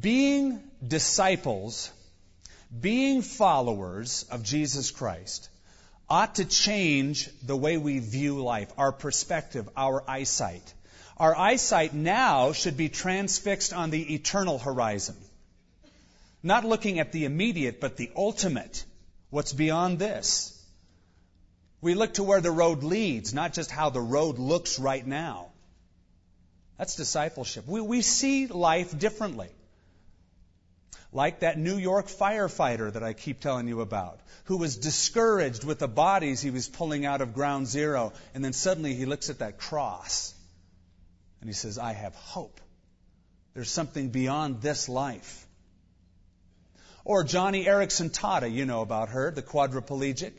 being 0.00 0.62
disciples, 0.86 1.90
being 2.78 3.22
followers 3.22 4.24
of 4.30 4.42
Jesus 4.42 4.90
Christ, 4.90 5.48
ought 6.08 6.36
to 6.36 6.44
change 6.44 7.28
the 7.42 7.56
way 7.56 7.76
we 7.76 7.98
view 8.00 8.42
life, 8.42 8.72
our 8.76 8.92
perspective, 8.92 9.68
our 9.76 10.08
eyesight. 10.08 10.74
Our 11.18 11.34
eyesight 11.34 11.94
now 11.94 12.52
should 12.52 12.76
be 12.76 12.90
transfixed 12.90 13.72
on 13.72 13.90
the 13.90 14.14
eternal 14.14 14.58
horizon. 14.58 15.16
Not 16.42 16.64
looking 16.64 16.98
at 16.98 17.10
the 17.10 17.24
immediate, 17.24 17.80
but 17.80 17.96
the 17.96 18.10
ultimate. 18.14 18.84
What's 19.30 19.54
beyond 19.54 19.98
this? 19.98 20.52
We 21.80 21.94
look 21.94 22.14
to 22.14 22.22
where 22.22 22.42
the 22.42 22.50
road 22.50 22.82
leads, 22.82 23.32
not 23.32 23.54
just 23.54 23.70
how 23.70 23.90
the 23.90 24.00
road 24.00 24.38
looks 24.38 24.78
right 24.78 25.06
now. 25.06 25.46
That's 26.76 26.96
discipleship. 26.96 27.66
We, 27.66 27.80
we 27.80 28.02
see 28.02 28.46
life 28.46 28.96
differently. 28.98 29.48
Like 31.12 31.40
that 31.40 31.58
New 31.58 31.78
York 31.78 32.08
firefighter 32.08 32.92
that 32.92 33.02
I 33.02 33.14
keep 33.14 33.40
telling 33.40 33.68
you 33.68 33.80
about, 33.80 34.20
who 34.44 34.58
was 34.58 34.76
discouraged 34.76 35.64
with 35.64 35.78
the 35.78 35.88
bodies 35.88 36.42
he 36.42 36.50
was 36.50 36.68
pulling 36.68 37.06
out 37.06 37.22
of 37.22 37.32
ground 37.32 37.66
zero, 37.66 38.12
and 38.34 38.44
then 38.44 38.52
suddenly 38.52 38.94
he 38.94 39.06
looks 39.06 39.30
at 39.30 39.38
that 39.38 39.56
cross 39.56 40.34
and 41.40 41.48
he 41.48 41.54
says, 41.54 41.78
I 41.78 41.92
have 41.92 42.14
hope. 42.14 42.60
There's 43.54 43.70
something 43.70 44.10
beyond 44.10 44.60
this 44.60 44.88
life. 44.88 45.46
Or 47.04 47.24
Joni 47.24 47.66
Eareckson 47.66 48.10
Tada, 48.10 48.52
you 48.52 48.66
know 48.66 48.82
about 48.82 49.10
her, 49.10 49.30
the 49.30 49.42
quadriplegic 49.42 50.32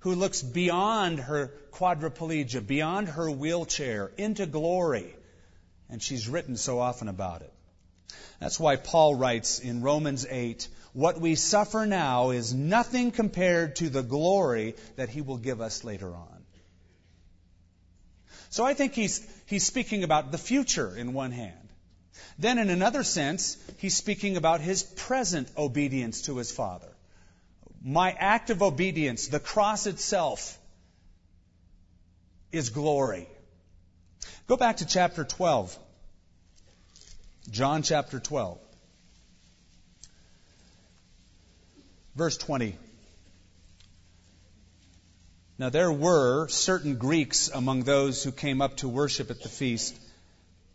who 0.00 0.14
looks 0.14 0.42
beyond 0.42 1.18
her 1.18 1.52
quadriplegia, 1.72 2.64
beyond 2.64 3.08
her 3.08 3.28
wheelchair, 3.28 4.12
into 4.16 4.46
glory. 4.46 5.14
And 5.88 6.02
she's 6.02 6.28
written 6.28 6.56
so 6.56 6.78
often 6.78 7.08
about 7.08 7.42
it. 7.42 7.52
That's 8.38 8.60
why 8.60 8.76
Paul 8.76 9.14
writes 9.14 9.58
in 9.58 9.82
Romans 9.82 10.26
8, 10.28 10.68
what 10.92 11.20
we 11.20 11.34
suffer 11.34 11.86
now 11.86 12.30
is 12.30 12.54
nothing 12.54 13.10
compared 13.10 13.76
to 13.76 13.88
the 13.88 14.02
glory 14.02 14.76
that 14.96 15.08
he 15.08 15.22
will 15.22 15.38
give 15.38 15.60
us 15.60 15.82
later 15.82 16.14
on. 16.14 16.44
So 18.50 18.64
I 18.64 18.74
think 18.74 18.94
he's, 18.94 19.26
he's 19.46 19.66
speaking 19.66 20.04
about 20.04 20.32
the 20.32 20.38
future 20.38 20.94
in 20.96 21.12
one 21.12 21.32
hand. 21.32 21.54
Then, 22.38 22.58
in 22.58 22.70
another 22.70 23.02
sense, 23.02 23.56
he's 23.78 23.96
speaking 23.96 24.36
about 24.36 24.60
his 24.60 24.82
present 24.82 25.48
obedience 25.56 26.22
to 26.22 26.36
his 26.36 26.52
Father. 26.52 26.88
My 27.82 28.12
act 28.12 28.50
of 28.50 28.62
obedience, 28.62 29.28
the 29.28 29.40
cross 29.40 29.86
itself, 29.86 30.58
is 32.52 32.70
glory. 32.70 33.28
Go 34.46 34.56
back 34.56 34.78
to 34.78 34.86
chapter 34.86 35.24
12. 35.24 35.78
John 37.50 37.82
chapter 37.82 38.18
12. 38.18 38.58
Verse 42.16 42.36
20. 42.38 42.76
Now 45.58 45.70
there 45.70 45.92
were 45.92 46.48
certain 46.48 46.96
Greeks 46.96 47.48
among 47.48 47.82
those 47.82 48.22
who 48.22 48.32
came 48.32 48.60
up 48.60 48.76
to 48.78 48.88
worship 48.88 49.30
at 49.30 49.42
the 49.42 49.48
feast. 49.48 49.96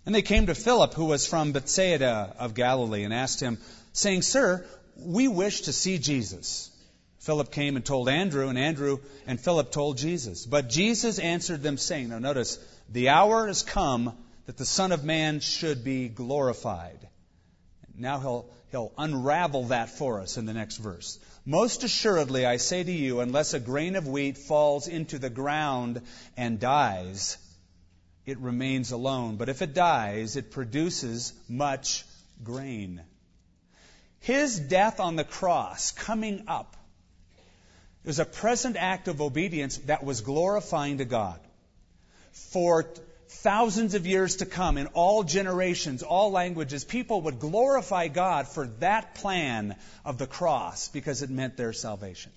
And 0.05 0.15
they 0.15 0.23
came 0.23 0.47
to 0.47 0.55
Philip, 0.55 0.95
who 0.95 1.05
was 1.05 1.27
from 1.27 1.51
Bethsaida 1.51 2.35
of 2.39 2.55
Galilee, 2.55 3.03
and 3.03 3.13
asked 3.13 3.39
him, 3.39 3.59
saying, 3.93 4.23
Sir, 4.23 4.65
we 4.97 5.27
wish 5.27 5.61
to 5.61 5.73
see 5.73 5.99
Jesus. 5.99 6.71
Philip 7.19 7.51
came 7.51 7.75
and 7.75 7.85
told 7.85 8.09
Andrew, 8.09 8.47
and 8.47 8.57
Andrew 8.57 8.97
and 9.27 9.39
Philip 9.39 9.71
told 9.71 9.99
Jesus. 9.99 10.47
But 10.47 10.69
Jesus 10.69 11.19
answered 11.19 11.61
them, 11.61 11.77
saying, 11.77 12.09
Now 12.09 12.17
notice, 12.17 12.57
the 12.89 13.09
hour 13.09 13.45
has 13.45 13.61
come 13.61 14.17
that 14.47 14.57
the 14.57 14.65
Son 14.65 14.91
of 14.91 15.03
Man 15.03 15.39
should 15.39 15.83
be 15.83 16.09
glorified. 16.09 17.07
Now 17.97 18.19
he'll, 18.19 18.49
he'll 18.71 18.91
unravel 18.97 19.65
that 19.65 19.89
for 19.89 20.19
us 20.19 20.37
in 20.37 20.45
the 20.45 20.53
next 20.53 20.77
verse. 20.77 21.19
Most 21.45 21.83
assuredly, 21.83 22.45
I 22.45 22.57
say 22.57 22.83
to 22.83 22.91
you, 22.91 23.19
unless 23.19 23.53
a 23.53 23.59
grain 23.59 23.95
of 23.95 24.07
wheat 24.07 24.37
falls 24.37 24.87
into 24.87 25.19
the 25.19 25.29
ground 25.29 26.01
and 26.37 26.59
dies, 26.59 27.37
it 28.25 28.37
remains 28.39 28.91
alone. 28.91 29.37
But 29.37 29.49
if 29.49 29.61
it 29.61 29.73
dies, 29.73 30.35
it 30.35 30.51
produces 30.51 31.33
much 31.49 32.05
grain. 32.43 33.01
His 34.19 34.59
death 34.59 34.99
on 34.99 35.15
the 35.15 35.23
cross, 35.23 35.91
coming 35.91 36.43
up, 36.47 36.77
was 38.05 38.19
a 38.19 38.25
present 38.25 38.77
act 38.77 39.07
of 39.07 39.21
obedience 39.21 39.77
that 39.85 40.03
was 40.03 40.21
glorifying 40.21 40.99
to 40.99 41.05
God. 41.05 41.39
For 42.31 42.85
thousands 43.31 43.95
of 43.95 44.05
years 44.05 44.37
to 44.37 44.45
come, 44.45 44.77
in 44.77 44.87
all 44.87 45.23
generations, 45.23 46.03
all 46.03 46.31
languages, 46.31 46.83
people 46.83 47.21
would 47.21 47.39
glorify 47.39 48.07
God 48.07 48.47
for 48.47 48.67
that 48.79 49.15
plan 49.15 49.75
of 50.03 50.17
the 50.17 50.27
cross 50.27 50.89
because 50.89 51.21
it 51.21 51.29
meant 51.29 51.57
their 51.57 51.73
salvation. 51.73 52.31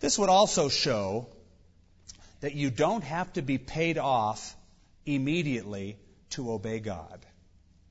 This 0.00 0.18
would 0.18 0.28
also 0.28 0.68
show 0.68 1.28
that 2.40 2.54
you 2.54 2.70
don't 2.70 3.04
have 3.04 3.32
to 3.34 3.42
be 3.42 3.58
paid 3.58 3.98
off 3.98 4.56
immediately 5.06 5.96
to 6.30 6.52
obey 6.52 6.80
God. 6.80 7.24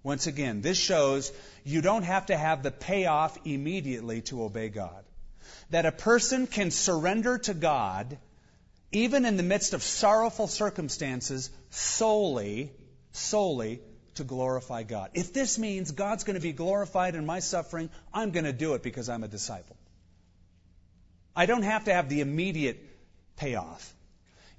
Once 0.03 0.27
again, 0.27 0.61
this 0.61 0.77
shows 0.77 1.31
you 1.63 1.81
don't 1.81 2.03
have 2.03 2.25
to 2.27 2.37
have 2.37 2.63
the 2.63 2.71
payoff 2.71 3.37
immediately 3.45 4.21
to 4.23 4.43
obey 4.43 4.69
God. 4.69 5.03
That 5.69 5.85
a 5.85 5.91
person 5.91 6.47
can 6.47 6.71
surrender 6.71 7.37
to 7.39 7.53
God 7.53 8.17
even 8.91 9.25
in 9.25 9.37
the 9.37 9.43
midst 9.43 9.73
of 9.73 9.83
sorrowful 9.83 10.47
circumstances 10.47 11.49
solely, 11.69 12.71
solely 13.11 13.81
to 14.15 14.23
glorify 14.23 14.83
God. 14.83 15.11
If 15.13 15.31
this 15.33 15.57
means 15.57 15.91
God's 15.91 16.23
going 16.23 16.35
to 16.35 16.41
be 16.41 16.53
glorified 16.53 17.15
in 17.15 17.25
my 17.25 17.39
suffering, 17.39 17.89
I'm 18.13 18.31
going 18.31 18.45
to 18.45 18.53
do 18.53 18.73
it 18.73 18.83
because 18.83 19.09
I'm 19.09 19.23
a 19.23 19.27
disciple. 19.27 19.77
I 21.35 21.45
don't 21.45 21.63
have 21.63 21.85
to 21.85 21.93
have 21.93 22.09
the 22.09 22.21
immediate 22.21 22.83
payoff. 23.37 23.93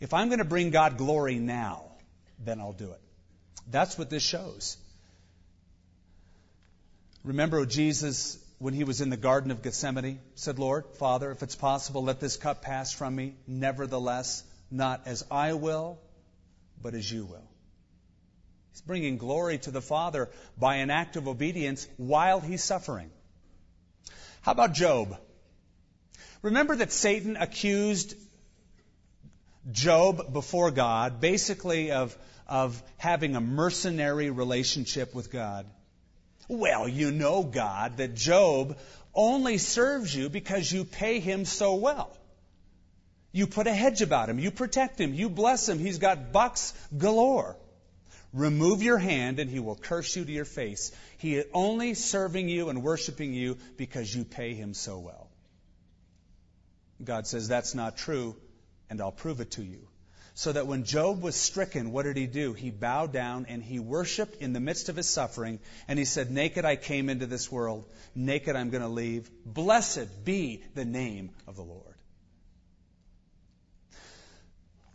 If 0.01 0.15
I'm 0.15 0.29
going 0.29 0.39
to 0.39 0.45
bring 0.45 0.71
God 0.71 0.97
glory 0.97 1.35
now, 1.35 1.85
then 2.39 2.61
I'll 2.61 2.73
do 2.73 2.91
it. 2.93 3.01
That's 3.71 3.99
what 3.99 4.09
this 4.09 4.23
shows. 4.23 4.79
Remember 7.23 7.67
Jesus, 7.67 8.39
when 8.61 8.75
he 8.75 8.85
was 8.85 9.01
in 9.01 9.09
the 9.09 9.17
Garden 9.17 9.51
of 9.51 9.63
Gethsemane, 9.63 10.21
said, 10.35 10.59
Lord, 10.59 10.85
Father, 10.99 11.31
if 11.31 11.43
it's 11.43 11.57
possible, 11.57 12.05
let 12.05 12.21
this 12.21 12.37
cup 12.37 12.61
pass 12.61 12.93
from 12.93 13.17
me. 13.17 13.35
Nevertheless, 13.47 14.45
not 14.71 15.01
as 15.07 15.25
I 15.31 15.55
will, 15.55 15.99
but 16.83 16.93
as 16.93 17.11
you 17.11 17.25
will. 17.25 17.49
He's 18.73 18.83
bringing 18.83 19.17
glory 19.17 19.57
to 19.61 19.71
the 19.71 19.81
Father 19.81 20.29
by 20.59 20.77
an 20.77 20.91
act 20.91 21.17
of 21.17 21.27
obedience 21.27 21.89
while 21.97 22.39
he's 22.39 22.63
suffering. 22.63 23.11
How 24.43 24.53
about 24.53 24.75
Job? 24.75 25.17
Remember 26.43 26.77
that 26.77 26.93
Satan 26.93 27.39
accused 27.39 28.15
Job 29.73 30.35
before 30.35 30.71
God, 30.71 31.19
basically 31.19 31.93
of, 31.93 32.15
of 32.47 32.83
having 32.99 33.37
a 33.37 33.41
mercenary 33.41 34.29
relationship 34.29 35.15
with 35.15 35.33
God. 35.33 35.65
Well, 36.51 36.89
you 36.89 37.13
know, 37.13 37.45
God, 37.45 37.99
that 37.99 38.17
Job 38.17 38.77
only 39.15 39.57
serves 39.57 40.13
you 40.13 40.29
because 40.29 40.73
you 40.73 40.85
pay 40.85 41.21
him 41.21 41.45
so 41.45 41.77
well. 41.77 42.11
You 43.31 43.47
put 43.47 43.69
a 43.69 43.73
hedge 43.73 44.03
about 44.03 44.29
him, 44.29 44.41
you 44.41 44.51
protect 44.51 45.01
him, 45.01 45.15
you 45.15 45.29
bless 45.29 45.69
him, 45.69 45.79
he's 45.79 45.99
got 45.99 46.33
bucks 46.33 46.75
galore. 46.99 47.57
Remove 48.33 48.83
your 48.83 48.99
hand 48.99 49.39
and 49.39 49.49
he 49.49 49.61
will 49.61 49.77
curse 49.77 50.17
you 50.17 50.25
to 50.25 50.33
your 50.33 50.45
face. 50.45 50.91
He 51.19 51.37
is 51.37 51.47
only 51.55 51.95
serving 51.95 52.49
you 52.49 52.69
and 52.69 52.83
worshiping 52.83 53.33
you 53.33 53.57
because 53.77 54.13
you 54.13 54.25
pay 54.25 54.55
him 54.55 54.75
so 54.75 54.99
well. 54.99 55.29
God 57.05 57.29
says 57.29 57.47
that's 57.47 57.77
not 57.77 57.97
true 57.97 58.35
and 58.89 59.01
I'll 59.01 59.13
prove 59.13 59.41
it 59.41 59.53
to 59.53 59.63
you. 59.63 59.87
So 60.41 60.53
that 60.53 60.67
when 60.67 60.85
Job 60.85 61.21
was 61.21 61.37
stricken, 61.37 61.93
what 61.93 62.05
did 62.05 62.17
he 62.17 62.27
do? 62.27 62.55
He 62.55 62.71
bowed 62.71 63.13
down 63.13 63.45
and 63.51 63.63
he 63.63 63.79
worshiped 63.79 64.41
in 64.41 64.55
the 64.55 64.59
midst 64.59 64.89
of 64.89 64.97
his 64.97 65.07
suffering, 65.07 65.59
and 65.87 65.99
he 65.99 66.07
said, 66.07 66.31
Naked 66.31 66.65
I 66.65 66.77
came 66.77 67.11
into 67.11 67.27
this 67.27 67.53
world, 67.53 67.85
naked 68.15 68.57
I'm 68.57 68.71
going 68.71 68.81
to 68.81 68.89
leave. 68.89 69.31
Blessed 69.45 70.25
be 70.25 70.63
the 70.75 70.87
name 70.87 71.29
of 71.47 71.57
the 71.57 71.63
Lord. 71.63 71.95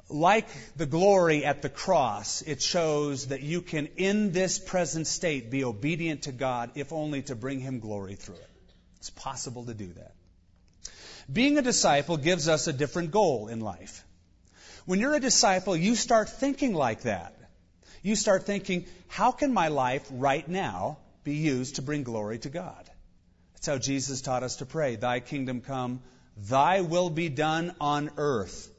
Like 0.09 0.47
the 0.77 0.87
glory 0.87 1.45
at 1.45 1.61
the 1.61 1.69
cross, 1.69 2.41
it 2.41 2.59
shows 2.59 3.27
that 3.27 3.43
you 3.43 3.61
can, 3.61 3.89
in 3.97 4.31
this 4.31 4.57
present 4.57 5.05
state, 5.05 5.51
be 5.51 5.63
obedient 5.63 6.23
to 6.23 6.31
God, 6.31 6.71
if 6.73 6.91
only 6.91 7.21
to 7.21 7.35
bring 7.35 7.59
him 7.59 7.81
glory 7.81 8.15
through 8.15 8.33
it. 8.33 8.49
It's 8.97 9.11
possible 9.11 9.65
to 9.65 9.75
do 9.75 9.93
that. 9.93 10.15
Being 11.31 11.59
a 11.59 11.61
disciple 11.61 12.17
gives 12.17 12.47
us 12.47 12.65
a 12.65 12.73
different 12.73 13.11
goal 13.11 13.47
in 13.47 13.59
life. 13.59 14.03
When 14.85 14.99
you're 14.99 15.15
a 15.15 15.19
disciple, 15.19 15.75
you 15.75 15.95
start 15.95 16.29
thinking 16.29 16.73
like 16.73 17.01
that. 17.01 17.35
You 18.03 18.15
start 18.15 18.45
thinking, 18.45 18.85
how 19.07 19.31
can 19.31 19.51
my 19.51 19.69
life 19.69 20.07
right 20.11 20.47
now 20.47 20.99
be 21.23 21.35
used 21.35 21.75
to 21.75 21.81
bring 21.81 22.03
glory 22.03 22.37
to 22.39 22.49
God? 22.49 22.89
That's 23.53 23.65
how 23.65 23.77
Jesus 23.79 24.21
taught 24.21 24.43
us 24.43 24.57
to 24.57 24.65
pray. 24.65 24.95
Thy 24.95 25.21
kingdom 25.21 25.61
come, 25.61 26.01
thy 26.37 26.81
will 26.81 27.09
be 27.09 27.29
done 27.29 27.73
on 27.81 28.11
earth, 28.17 28.69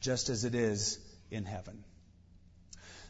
just 0.00 0.28
as 0.28 0.44
it 0.44 0.56
is 0.56 0.98
in 1.30 1.44
heaven. 1.44 1.84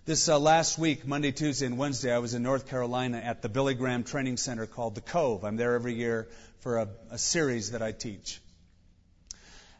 This 0.04 0.28
uh, 0.28 0.38
last 0.38 0.78
week, 0.78 1.06
Monday, 1.06 1.32
Tuesday, 1.32 1.66
and 1.66 1.78
Wednesday, 1.78 2.12
I 2.12 2.18
was 2.18 2.34
in 2.34 2.42
North 2.42 2.68
Carolina 2.68 3.18
at 3.18 3.40
the 3.40 3.48
Billy 3.48 3.74
Graham 3.74 4.04
Training 4.04 4.36
Center 4.36 4.66
called 4.66 4.94
The 4.94 5.00
Cove. 5.00 5.44
I'm 5.44 5.56
there 5.56 5.74
every 5.74 5.94
year 5.94 6.28
for 6.60 6.78
a, 6.78 6.88
a 7.10 7.18
series 7.18 7.70
that 7.70 7.82
I 7.82 7.92
teach. 7.92 8.40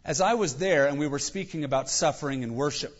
As 0.08 0.22
I 0.22 0.32
was 0.32 0.54
there 0.54 0.86
and 0.86 0.98
we 0.98 1.06
were 1.06 1.18
speaking 1.18 1.64
about 1.64 1.90
suffering 1.90 2.42
and 2.42 2.54
worship, 2.54 2.98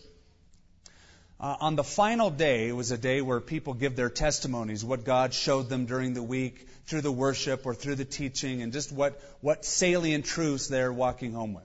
uh, 1.40 1.56
on 1.58 1.74
the 1.74 1.82
final 1.82 2.28
day, 2.28 2.68
it 2.68 2.72
was 2.72 2.90
a 2.90 2.98
day 2.98 3.22
where 3.22 3.40
people 3.40 3.72
give 3.72 3.96
their 3.96 4.10
testimonies, 4.10 4.84
what 4.84 5.04
God 5.06 5.32
showed 5.32 5.70
them 5.70 5.86
during 5.86 6.12
the 6.12 6.22
week, 6.22 6.68
through 6.84 7.00
the 7.00 7.10
worship 7.10 7.64
or 7.64 7.74
through 7.74 7.94
the 7.94 8.04
teaching, 8.04 8.60
and 8.60 8.74
just 8.74 8.92
what, 8.92 9.18
what 9.40 9.64
salient 9.64 10.26
truths 10.26 10.68
they're 10.68 10.92
walking 10.92 11.32
home 11.32 11.54
with. 11.54 11.64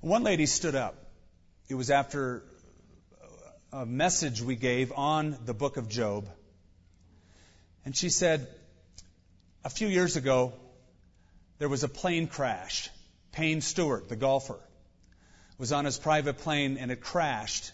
One 0.00 0.22
lady 0.22 0.46
stood 0.46 0.76
up. 0.76 0.94
It 1.68 1.74
was 1.74 1.90
after 1.90 2.44
a 3.72 3.84
message 3.84 4.40
we 4.40 4.54
gave 4.54 4.92
on 4.92 5.38
the 5.44 5.54
book 5.54 5.76
of 5.76 5.88
Job. 5.88 6.28
And 7.84 7.96
she 7.96 8.10
said, 8.10 8.46
a 9.64 9.70
few 9.70 9.88
years 9.88 10.14
ago, 10.14 10.52
there 11.58 11.68
was 11.68 11.82
a 11.82 11.88
plane 11.88 12.28
crash 12.28 12.90
Payne 13.32 13.60
Stewart, 13.60 14.08
the 14.08 14.16
golfer, 14.16 14.60
was 15.58 15.72
on 15.72 15.84
his 15.84 15.98
private 15.98 16.38
plane 16.38 16.78
and 16.78 16.90
it 16.90 17.00
crashed, 17.00 17.72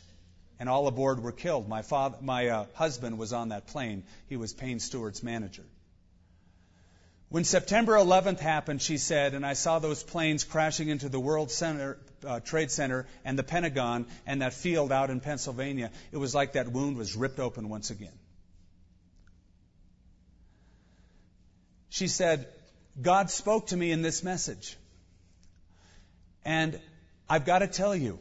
and 0.59 0.69
all 0.69 0.87
aboard 0.87 1.23
were 1.23 1.33
killed. 1.33 1.69
My, 1.69 1.83
father, 1.83 2.19
my 2.21 2.49
uh, 2.49 2.66
husband 2.75 3.19
was 3.19 3.33
on 3.33 3.51
that 3.51 3.66
plane. 3.69 4.05
He 4.29 4.37
was 4.37 4.53
Payne 4.53 4.81
Stewart's 4.81 5.23
manager. 5.23 5.64
When 7.29 7.45
September 7.45 7.95
11th 7.95 8.38
happened, 8.38 8.81
she 8.81 8.99
said, 8.99 9.35
and 9.35 9.45
I 9.45 9.55
saw 9.55 9.81
those 9.81 10.03
planes 10.03 10.45
crashing 10.45 10.88
into 10.88 11.09
the 11.09 11.19
World 11.19 11.51
Center, 11.51 11.99
uh, 12.25 12.40
Trade 12.40 12.71
Center 12.71 13.07
and 13.25 13.37
the 13.37 13.42
Pentagon 13.42 14.07
and 14.27 14.42
that 14.42 14.55
field 14.55 14.92
out 14.92 15.11
in 15.11 15.21
Pennsylvania, 15.21 15.90
it 16.12 16.19
was 16.19 16.35
like 16.35 16.53
that 16.53 16.71
wound 16.71 16.97
was 16.97 17.16
ripped 17.16 17.40
open 17.40 17.69
once 17.69 17.90
again. 17.90 18.16
She 21.88 22.09
said, 22.09 22.47
God 23.01 23.31
spoke 23.31 23.69
to 23.69 23.77
me 23.77 23.90
in 23.90 24.03
this 24.03 24.23
message. 24.23 24.77
And 26.46 26.80
I've 27.28 27.44
got 27.44 27.59
to 27.59 27.66
tell 27.66 27.94
you 27.94 28.20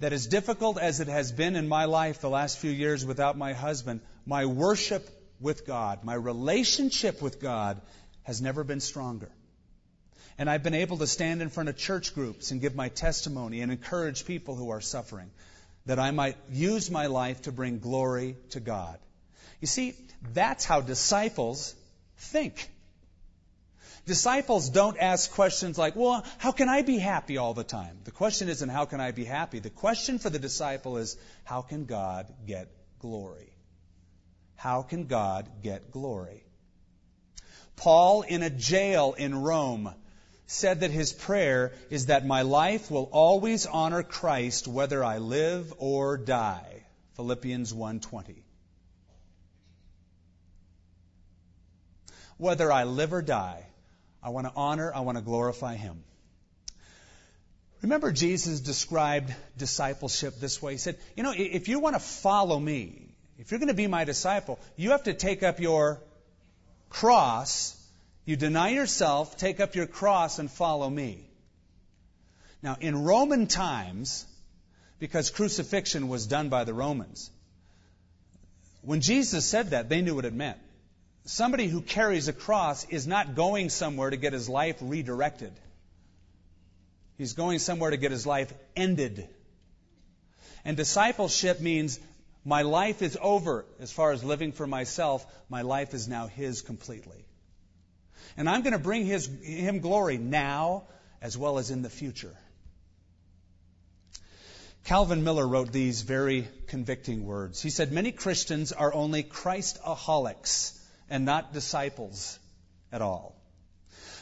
that 0.00 0.14
as 0.14 0.26
difficult 0.26 0.78
as 0.78 1.00
it 1.00 1.08
has 1.08 1.30
been 1.30 1.56
in 1.56 1.68
my 1.68 1.84
life 1.84 2.22
the 2.22 2.30
last 2.30 2.58
few 2.58 2.70
years 2.70 3.04
without 3.04 3.36
my 3.36 3.52
husband, 3.52 4.00
my 4.24 4.46
worship 4.46 5.06
with 5.40 5.66
God, 5.66 6.04
my 6.04 6.14
relationship 6.14 7.20
with 7.20 7.42
God 7.42 7.82
has 8.22 8.40
never 8.40 8.64
been 8.64 8.80
stronger. 8.80 9.30
And 10.38 10.48
I've 10.48 10.62
been 10.62 10.74
able 10.74 10.96
to 10.98 11.06
stand 11.06 11.42
in 11.42 11.50
front 11.50 11.68
of 11.68 11.76
church 11.76 12.14
groups 12.14 12.50
and 12.50 12.62
give 12.62 12.74
my 12.74 12.88
testimony 12.88 13.60
and 13.60 13.70
encourage 13.70 14.24
people 14.24 14.56
who 14.56 14.70
are 14.70 14.80
suffering 14.80 15.30
that 15.84 15.98
I 15.98 16.12
might 16.12 16.38
use 16.50 16.90
my 16.90 17.08
life 17.08 17.42
to 17.42 17.52
bring 17.52 17.78
glory 17.78 18.36
to 18.50 18.60
God. 18.60 18.98
You 19.60 19.66
see, 19.66 19.94
that's 20.32 20.64
how 20.64 20.80
disciples 20.80 21.74
think. 22.16 22.70
Disciples 24.06 24.68
don't 24.68 24.98
ask 24.98 25.30
questions 25.32 25.78
like, 25.78 25.96
well, 25.96 26.24
how 26.38 26.52
can 26.52 26.68
I 26.68 26.82
be 26.82 26.98
happy 26.98 27.38
all 27.38 27.54
the 27.54 27.64
time? 27.64 27.98
The 28.04 28.10
question 28.10 28.48
isn't, 28.48 28.68
how 28.68 28.84
can 28.84 29.00
I 29.00 29.12
be 29.12 29.24
happy? 29.24 29.60
The 29.60 29.70
question 29.70 30.18
for 30.18 30.28
the 30.28 30.38
disciple 30.38 30.98
is, 30.98 31.16
how 31.44 31.62
can 31.62 31.86
God 31.86 32.32
get 32.46 32.68
glory? 32.98 33.52
How 34.56 34.82
can 34.82 35.06
God 35.06 35.48
get 35.62 35.90
glory? 35.90 36.44
Paul, 37.76 38.22
in 38.22 38.42
a 38.42 38.50
jail 38.50 39.14
in 39.16 39.34
Rome, 39.34 39.94
said 40.46 40.80
that 40.80 40.90
his 40.90 41.12
prayer 41.12 41.72
is 41.90 42.06
that 42.06 42.26
my 42.26 42.42
life 42.42 42.90
will 42.90 43.08
always 43.10 43.66
honor 43.66 44.02
Christ 44.02 44.68
whether 44.68 45.02
I 45.02 45.18
live 45.18 45.72
or 45.78 46.18
die. 46.18 46.84
Philippians 47.16 47.72
1:20. 47.72 48.42
Whether 52.36 52.70
I 52.70 52.84
live 52.84 53.12
or 53.12 53.22
die, 53.22 53.66
I 54.24 54.30
want 54.30 54.46
to 54.46 54.52
honor, 54.56 54.90
I 54.94 55.00
want 55.00 55.18
to 55.18 55.22
glorify 55.22 55.76
him. 55.76 56.02
Remember 57.82 58.10
Jesus 58.10 58.60
described 58.60 59.34
discipleship 59.58 60.40
this 60.40 60.60
way. 60.62 60.72
He 60.72 60.78
said, 60.78 60.98
"You 61.16 61.22
know, 61.22 61.34
if 61.36 61.68
you 61.68 61.78
want 61.80 61.96
to 61.96 62.00
follow 62.00 62.58
me, 62.58 63.14
if 63.38 63.50
you're 63.50 63.60
going 63.60 63.68
to 63.68 63.74
be 63.74 63.86
my 63.86 64.04
disciple, 64.04 64.58
you 64.76 64.92
have 64.92 65.02
to 65.04 65.12
take 65.12 65.42
up 65.42 65.60
your 65.60 66.00
cross 66.88 67.76
you 68.24 68.36
deny 68.36 68.70
yourself, 68.70 69.36
take 69.36 69.60
up 69.60 69.74
your 69.74 69.86
cross, 69.86 70.38
and 70.38 70.50
follow 70.50 70.88
me. 70.88 71.28
Now, 72.62 72.76
in 72.80 73.04
Roman 73.04 73.46
times, 73.46 74.26
because 74.98 75.30
crucifixion 75.30 76.08
was 76.08 76.26
done 76.26 76.48
by 76.48 76.64
the 76.64 76.72
Romans, 76.72 77.30
when 78.80 79.02
Jesus 79.02 79.44
said 79.44 79.70
that, 79.70 79.88
they 79.88 80.00
knew 80.00 80.14
what 80.14 80.24
it 80.24 80.32
meant. 80.32 80.58
Somebody 81.26 81.68
who 81.68 81.80
carries 81.80 82.28
a 82.28 82.34
cross 82.34 82.84
is 82.90 83.06
not 83.06 83.34
going 83.34 83.70
somewhere 83.70 84.10
to 84.10 84.16
get 84.16 84.34
his 84.34 84.48
life 84.48 84.76
redirected. 84.82 85.52
He's 87.16 87.32
going 87.32 87.60
somewhere 87.60 87.90
to 87.90 87.96
get 87.96 88.10
his 88.10 88.26
life 88.26 88.52
ended. 88.76 89.26
And 90.66 90.76
discipleship 90.76 91.60
means 91.60 91.98
my 92.44 92.62
life 92.62 93.00
is 93.00 93.16
over 93.20 93.64
as 93.80 93.90
far 93.90 94.12
as 94.12 94.22
living 94.22 94.52
for 94.52 94.66
myself. 94.66 95.24
My 95.48 95.62
life 95.62 95.94
is 95.94 96.08
now 96.08 96.26
his 96.26 96.60
completely. 96.60 97.24
And 98.36 98.48
I'm 98.48 98.62
going 98.62 98.72
to 98.72 98.78
bring 98.78 99.06
his, 99.06 99.26
him 99.42 99.80
glory 99.80 100.18
now 100.18 100.84
as 101.22 101.38
well 101.38 101.56
as 101.56 101.70
in 101.70 101.80
the 101.80 101.88
future. 101.88 102.36
Calvin 104.84 105.24
Miller 105.24 105.48
wrote 105.48 105.72
these 105.72 106.02
very 106.02 106.46
convicting 106.66 107.24
words. 107.24 107.62
He 107.62 107.70
said, 107.70 107.92
Many 107.92 108.12
Christians 108.12 108.72
are 108.72 108.92
only 108.92 109.22
Christaholics 109.22 110.78
and 111.08 111.24
not 111.24 111.52
disciples 111.52 112.38
at 112.92 113.02
all. 113.02 113.34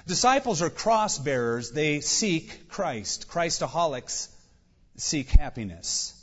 Disciples 0.06 0.62
are 0.62 0.70
cross 0.70 1.18
bearers. 1.18 1.70
They 1.70 2.00
seek 2.00 2.68
Christ. 2.68 3.28
Christaholics 3.28 4.28
seek 4.96 5.28
happiness. 5.30 6.14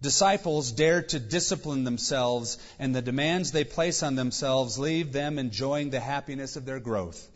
Disciples 0.00 0.72
dare 0.72 1.02
to 1.02 1.18
discipline 1.18 1.84
themselves, 1.84 2.58
and 2.78 2.94
the 2.94 3.02
demands 3.02 3.52
they 3.52 3.64
place 3.64 4.02
on 4.02 4.16
themselves 4.16 4.78
leave 4.78 5.12
them 5.12 5.38
enjoying 5.38 5.90
the 5.90 6.00
happiness 6.00 6.56
of 6.56 6.66
their 6.66 6.78
growth. 6.78 7.26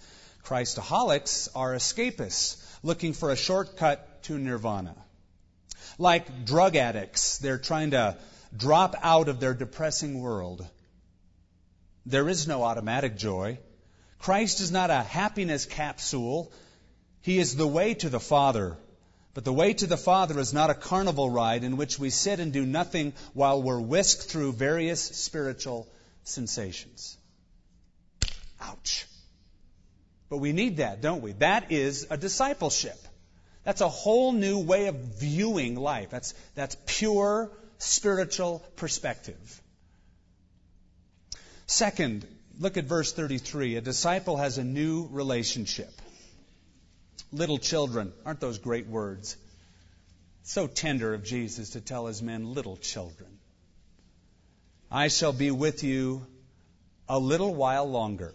Christaholics 0.45 1.49
are 1.55 1.75
escapists, 1.75 2.63
looking 2.83 3.15
for 3.15 3.31
a 3.31 3.37
shortcut 3.37 4.23
to 4.25 4.39
nirvana. 4.39 4.95
Like 5.99 6.45
drug 6.45 6.77
addicts, 6.77 7.39
they're 7.39 7.59
trying 7.59 7.93
to 7.93 8.17
drop 8.57 8.95
out 9.03 9.29
of 9.29 9.41
their 9.41 9.55
depressing 9.55 10.21
world. 10.21 10.67
There 12.09 12.31
is 12.31 12.49
no 12.49 12.63
automatic 12.63 13.19
joy. 13.19 13.59
Christ 14.19 14.61
is 14.61 14.73
not 14.73 14.89
a 14.91 15.03
happiness 15.03 15.67
capsule. 15.67 16.51
He 17.21 17.39
is 17.39 17.55
the 17.55 17.67
way 17.67 17.93
to 17.95 18.09
the 18.09 18.19
Father. 18.19 18.79
But 19.35 19.45
the 19.45 19.53
way 19.53 19.75
to 19.75 19.87
the 19.87 19.99
Father 19.99 20.39
is 20.41 20.55
not 20.55 20.71
a 20.71 20.75
carnival 20.75 21.29
ride 21.29 21.65
in 21.65 21.77
which 21.77 21.99
we 21.99 22.09
sit 22.09 22.41
and 22.41 22.51
do 22.51 22.65
nothing 22.65 23.13
while 23.35 23.63
we're 23.63 23.79
whisked 23.79 24.23
through 24.23 24.53
various 24.53 25.03
spiritual 25.03 25.87
sensations. 26.25 27.19
Ouch. 28.59 29.07
But 30.31 30.39
we 30.39 30.53
need 30.53 30.79
that, 30.79 31.03
don't 31.03 31.21
we? 31.21 31.33
That 31.33 31.71
is 31.71 32.07
a 32.09 32.17
discipleship. 32.17 32.99
That's 33.65 33.83
a 33.83 33.89
whole 33.89 34.33
new 34.33 34.61
way 34.61 34.87
of 34.87 34.97
viewing 34.97 35.77
life. 35.77 36.09
That's, 36.09 36.33
that's 36.55 36.75
pure 36.87 37.51
spiritual 37.77 38.61
perspective. 38.77 39.63
Second, 41.69 42.27
look 42.59 42.79
at 42.79 42.87
verse 42.87 43.13
33. 43.13 43.77
A 43.77 43.83
disciple 43.83 44.39
has 44.39 44.57
a 44.57 44.65
new 44.65 45.07
relationship. 45.13 45.91
Little 47.31 47.59
children. 47.59 48.15
Aren't 48.25 48.41
those 48.41 48.59
great 48.59 48.87
words? 48.87 49.37
So 50.45 50.67
tender 50.67 51.13
of 51.13 51.25
Jesus 51.25 51.71
to 51.71 51.83
tell 51.83 52.07
his 52.07 52.23
men, 52.23 52.55
little 52.55 52.79
children. 52.79 53.29
I 54.91 55.09
shall 55.09 55.35
be 55.35 55.51
with 55.51 55.85
you 55.85 56.27
a 57.07 57.19
little 57.19 57.55
while 57.55 57.85
longer. 57.85 58.33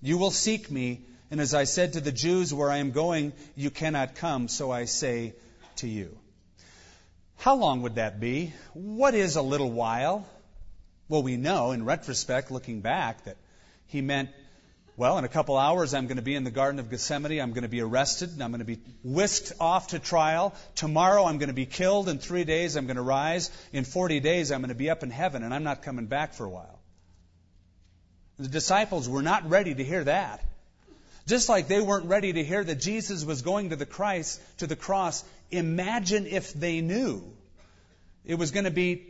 You 0.00 0.16
will 0.16 0.30
seek 0.30 0.70
me, 0.70 1.02
and 1.30 1.42
as 1.42 1.52
I 1.52 1.64
said 1.64 1.92
to 1.92 2.00
the 2.00 2.12
Jews, 2.12 2.54
where 2.54 2.70
I 2.70 2.78
am 2.78 2.92
going, 2.92 3.34
you 3.56 3.70
cannot 3.70 4.14
come, 4.14 4.48
so 4.48 4.70
I 4.70 4.86
say 4.86 5.34
to 5.76 5.86
you. 5.86 6.16
How 7.36 7.56
long 7.56 7.82
would 7.82 7.96
that 7.96 8.20
be? 8.20 8.54
What 8.72 9.14
is 9.14 9.36
a 9.36 9.42
little 9.42 9.70
while? 9.70 10.26
Well, 11.08 11.22
we 11.22 11.36
know 11.36 11.72
in 11.72 11.84
retrospect, 11.84 12.50
looking 12.50 12.80
back, 12.80 13.24
that 13.24 13.36
he 13.86 14.00
meant 14.00 14.30
well, 14.98 15.16
in 15.16 15.24
a 15.24 15.28
couple 15.28 15.56
hours, 15.56 15.94
I'm 15.94 16.08
going 16.08 16.16
to 16.16 16.24
be 16.24 16.34
in 16.34 16.42
the 16.42 16.50
Garden 16.50 16.80
of 16.80 16.90
Gethsemane. 16.90 17.40
I'm 17.40 17.52
going 17.52 17.62
to 17.62 17.68
be 17.68 17.80
arrested 17.80 18.30
and 18.30 18.42
I'm 18.42 18.50
going 18.50 18.58
to 18.58 18.64
be 18.64 18.80
whisked 19.04 19.52
off 19.60 19.88
to 19.88 20.00
trial. 20.00 20.56
Tomorrow, 20.74 21.24
I'm 21.24 21.38
going 21.38 21.50
to 21.50 21.54
be 21.54 21.66
killed. 21.66 22.08
In 22.08 22.18
three 22.18 22.42
days, 22.42 22.74
I'm 22.74 22.86
going 22.86 22.96
to 22.96 23.02
rise. 23.02 23.52
In 23.72 23.84
40 23.84 24.18
days, 24.18 24.50
I'm 24.50 24.60
going 24.60 24.70
to 24.70 24.74
be 24.74 24.90
up 24.90 25.04
in 25.04 25.10
heaven 25.10 25.44
and 25.44 25.54
I'm 25.54 25.62
not 25.62 25.82
coming 25.82 26.06
back 26.06 26.34
for 26.34 26.44
a 26.44 26.50
while. 26.50 26.80
The 28.40 28.48
disciples 28.48 29.08
were 29.08 29.22
not 29.22 29.48
ready 29.48 29.72
to 29.72 29.84
hear 29.84 30.02
that. 30.02 30.44
Just 31.28 31.48
like 31.48 31.68
they 31.68 31.80
weren't 31.80 32.06
ready 32.06 32.32
to 32.32 32.42
hear 32.42 32.64
that 32.64 32.80
Jesus 32.80 33.24
was 33.24 33.42
going 33.42 33.70
to 33.70 33.76
the 33.76 33.86
Christ, 33.86 34.40
to 34.58 34.66
the 34.66 34.74
cross. 34.74 35.22
Imagine 35.52 36.26
if 36.26 36.52
they 36.52 36.80
knew 36.80 37.22
it 38.24 38.34
was 38.34 38.50
going 38.50 38.64
to 38.64 38.72
be 38.72 39.06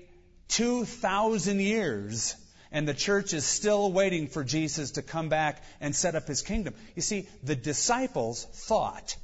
2,000 0.48 1.61
years 1.61 2.37
and 2.70 2.87
the 2.87 2.94
church 2.94 3.32
is 3.32 3.44
still 3.44 3.90
waiting 3.92 4.28
for 4.28 4.44
Jesus 4.44 4.92
to 4.92 5.02
come 5.02 5.28
back 5.28 5.62
and 5.80 5.94
set 5.94 6.14
up 6.14 6.26
his 6.26 6.42
kingdom. 6.42 6.74
You 6.94 7.02
see, 7.02 7.28
the 7.42 7.56
disciples 7.56 8.44
thought 8.44 9.16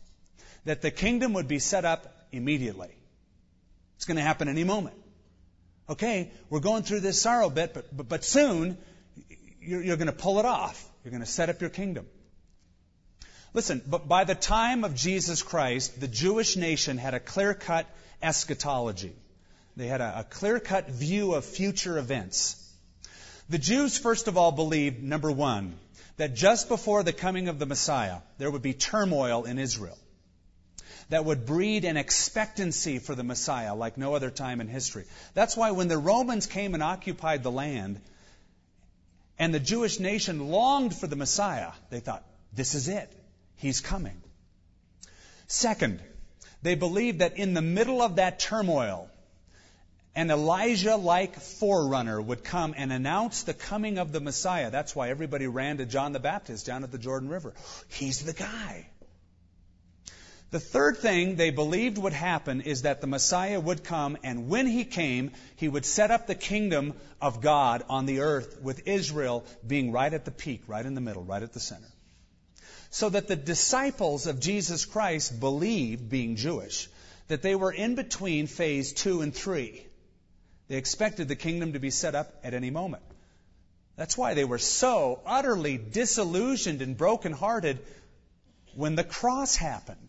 that 0.65 0.81
the 0.81 0.91
kingdom 0.91 1.35
would 1.35 1.49
be 1.49 1.59
set 1.59 1.85
up 1.85 2.07
immediately. 2.33 2.91
It's 3.97 4.07
going 4.07 4.17
to 4.17 4.23
happen 4.23 4.49
any 4.49 4.65
moment. 4.65 4.97
Okay, 5.89 6.31
we're 6.49 6.61
going 6.61 6.83
through 6.83 7.01
this 7.01 7.21
sorrow 7.21 7.51
bit, 7.51 7.75
but, 7.75 7.95
but, 7.95 8.09
but 8.09 8.25
soon 8.25 8.79
you're, 9.61 9.83
you're 9.83 9.97
going 9.99 10.07
to 10.07 10.13
pull 10.13 10.39
it 10.39 10.47
off. 10.47 10.83
You're 11.05 11.11
going 11.11 11.23
to 11.23 11.31
set 11.31 11.51
up 11.51 11.61
your 11.61 11.71
kingdom. 11.71 12.07
Listen, 13.53 13.83
but 13.87 14.09
by 14.09 14.25
the 14.25 14.35
time 14.35 14.85
of 14.85 14.95
Jesus 14.95 15.43
Christ, 15.43 16.01
the 16.01 16.09
Jewish 16.09 16.57
nation 16.57 16.97
had 16.97 17.15
a 17.15 17.21
clear 17.21 17.55
cut 17.55 17.87
eschatology. 18.23 19.13
They 19.77 19.87
had 19.87 20.01
a, 20.01 20.21
a 20.21 20.25
clear 20.25 20.61
cut 20.61 20.89
view 20.89 21.35
of 21.35 21.45
future 21.45 21.99
events. 21.99 22.61
The 23.49 23.59
Jews, 23.59 23.99
first 23.99 24.29
of 24.29 24.39
all, 24.39 24.53
believed, 24.53 25.03
number 25.03 25.31
one, 25.31 25.75
that 26.17 26.35
just 26.35 26.69
before 26.69 27.03
the 27.03 27.13
coming 27.13 27.49
of 27.49 27.59
the 27.59 27.67
Messiah, 27.67 28.19
there 28.39 28.51
would 28.51 28.63
be 28.63 28.73
turmoil 28.73 29.45
in 29.45 29.59
Israel 29.59 29.99
that 31.11 31.25
would 31.25 31.45
breed 31.45 31.85
an 31.85 31.97
expectancy 31.97 32.99
for 32.99 33.15
the 33.15 33.25
Messiah 33.25 33.75
like 33.75 33.99
no 33.99 34.15
other 34.15 34.31
time 34.31 34.61
in 34.61 34.69
history. 34.69 35.05
That's 35.35 35.57
why 35.57 35.73
when 35.73 35.89
the 35.89 35.99
Romans 35.99 36.47
came 36.47 36.75
and 36.75 36.83
occupied 36.83 37.43
the 37.43 37.51
land, 37.51 38.01
and 39.39 39.53
the 39.53 39.61
Jewish 39.61 39.99
nation 39.99 40.49
longed 40.49 40.95
for 40.95 41.07
the 41.07 41.17
Messiah, 41.17 41.73
they 41.91 42.01
thought, 42.01 42.25
this 42.53 42.75
is 42.75 42.89
it. 42.89 43.13
He's 43.57 43.81
coming. 43.81 44.23
Second, 45.47 46.01
they 46.63 46.75
believed 46.75 47.19
that 47.19 47.37
in 47.37 47.53
the 47.53 47.63
middle 47.63 48.01
of 48.01 48.17
that 48.17 48.39
turmoil, 48.39 49.11
an 50.17 50.31
Elijah 50.31 50.97
like 50.97 51.41
forerunner 51.41 52.21
would 52.21 52.45
come 52.45 52.75
and 52.77 52.93
announce 52.93 53.43
the 53.43 53.55
coming 53.55 53.99
of 53.99 54.13
the 54.13 54.21
Messiah. 54.21 54.71
That's 54.71 54.95
why 54.95 55.11
everybody 55.11 55.47
ran 55.47 55.79
to 55.79 55.87
John 55.87 56.13
the 56.13 56.21
Baptist 56.21 56.67
down 56.67 56.85
at 56.85 56.93
the 56.93 56.99
Jordan 56.99 57.29
River. 57.29 57.53
He's 57.89 58.25
the 58.25 58.33
guy. 58.33 58.87
The 60.51 60.61
third 60.61 60.99
thing 60.99 61.35
they 61.35 61.51
believed 61.51 61.99
would 61.99 62.13
happen 62.13 62.61
is 62.61 62.83
that 62.83 63.01
the 63.01 63.09
Messiah 63.09 63.59
would 63.59 63.83
come, 63.83 64.17
and 64.23 64.49
when 64.49 64.69
he 64.69 64.85
came, 64.85 65.33
he 65.57 65.69
would 65.69 65.85
set 65.85 66.13
up 66.13 66.29
the 66.29 66.37
kingdom 66.37 66.95
of 67.21 67.41
God 67.41 67.83
on 67.89 68.07
the 68.07 68.21
earth, 68.21 68.61
with 68.63 68.87
Israel 68.87 69.45
being 69.67 69.91
right 69.91 70.15
at 70.15 70.25
the 70.25 70.31
peak, 70.31 70.63
right 70.69 70.87
in 70.87 70.95
the 70.95 71.01
middle, 71.01 71.25
right 71.25 71.43
at 71.43 71.53
the 71.53 71.59
center. 71.59 71.91
So 72.91 73.09
that 73.09 73.27
the 73.27 73.35
disciples 73.35 74.29
of 74.29 74.39
Jesus 74.39 74.85
Christ 74.85 75.41
believed, 75.41 76.09
being 76.09 76.37
Jewish, 76.37 76.89
that 77.27 77.43
they 77.43 77.57
were 77.57 77.73
in 77.73 77.97
between 77.97 78.47
phase 78.47 78.93
two 78.93 79.23
and 79.23 79.35
three. 79.35 79.85
They 80.75 80.79
expected 80.79 81.29
the 81.29 81.37
kingdom 81.37 81.75
to 81.75 81.79
be 81.79 81.91
set 81.91 82.17
up 82.17 82.35
at 82.43 82.53
any 82.53 82.71
moment. 82.71 83.05
That's 83.95 84.19
why 84.19 84.35
they 84.35 84.45
were 84.45 84.59
so 84.59 85.21
utterly 85.25 85.79
disillusioned 85.79 86.83
and 86.83 86.97
brokenhearted 86.97 87.79
when 88.75 88.97
the 88.97 89.05
cross 89.05 89.55
happened. 89.55 90.09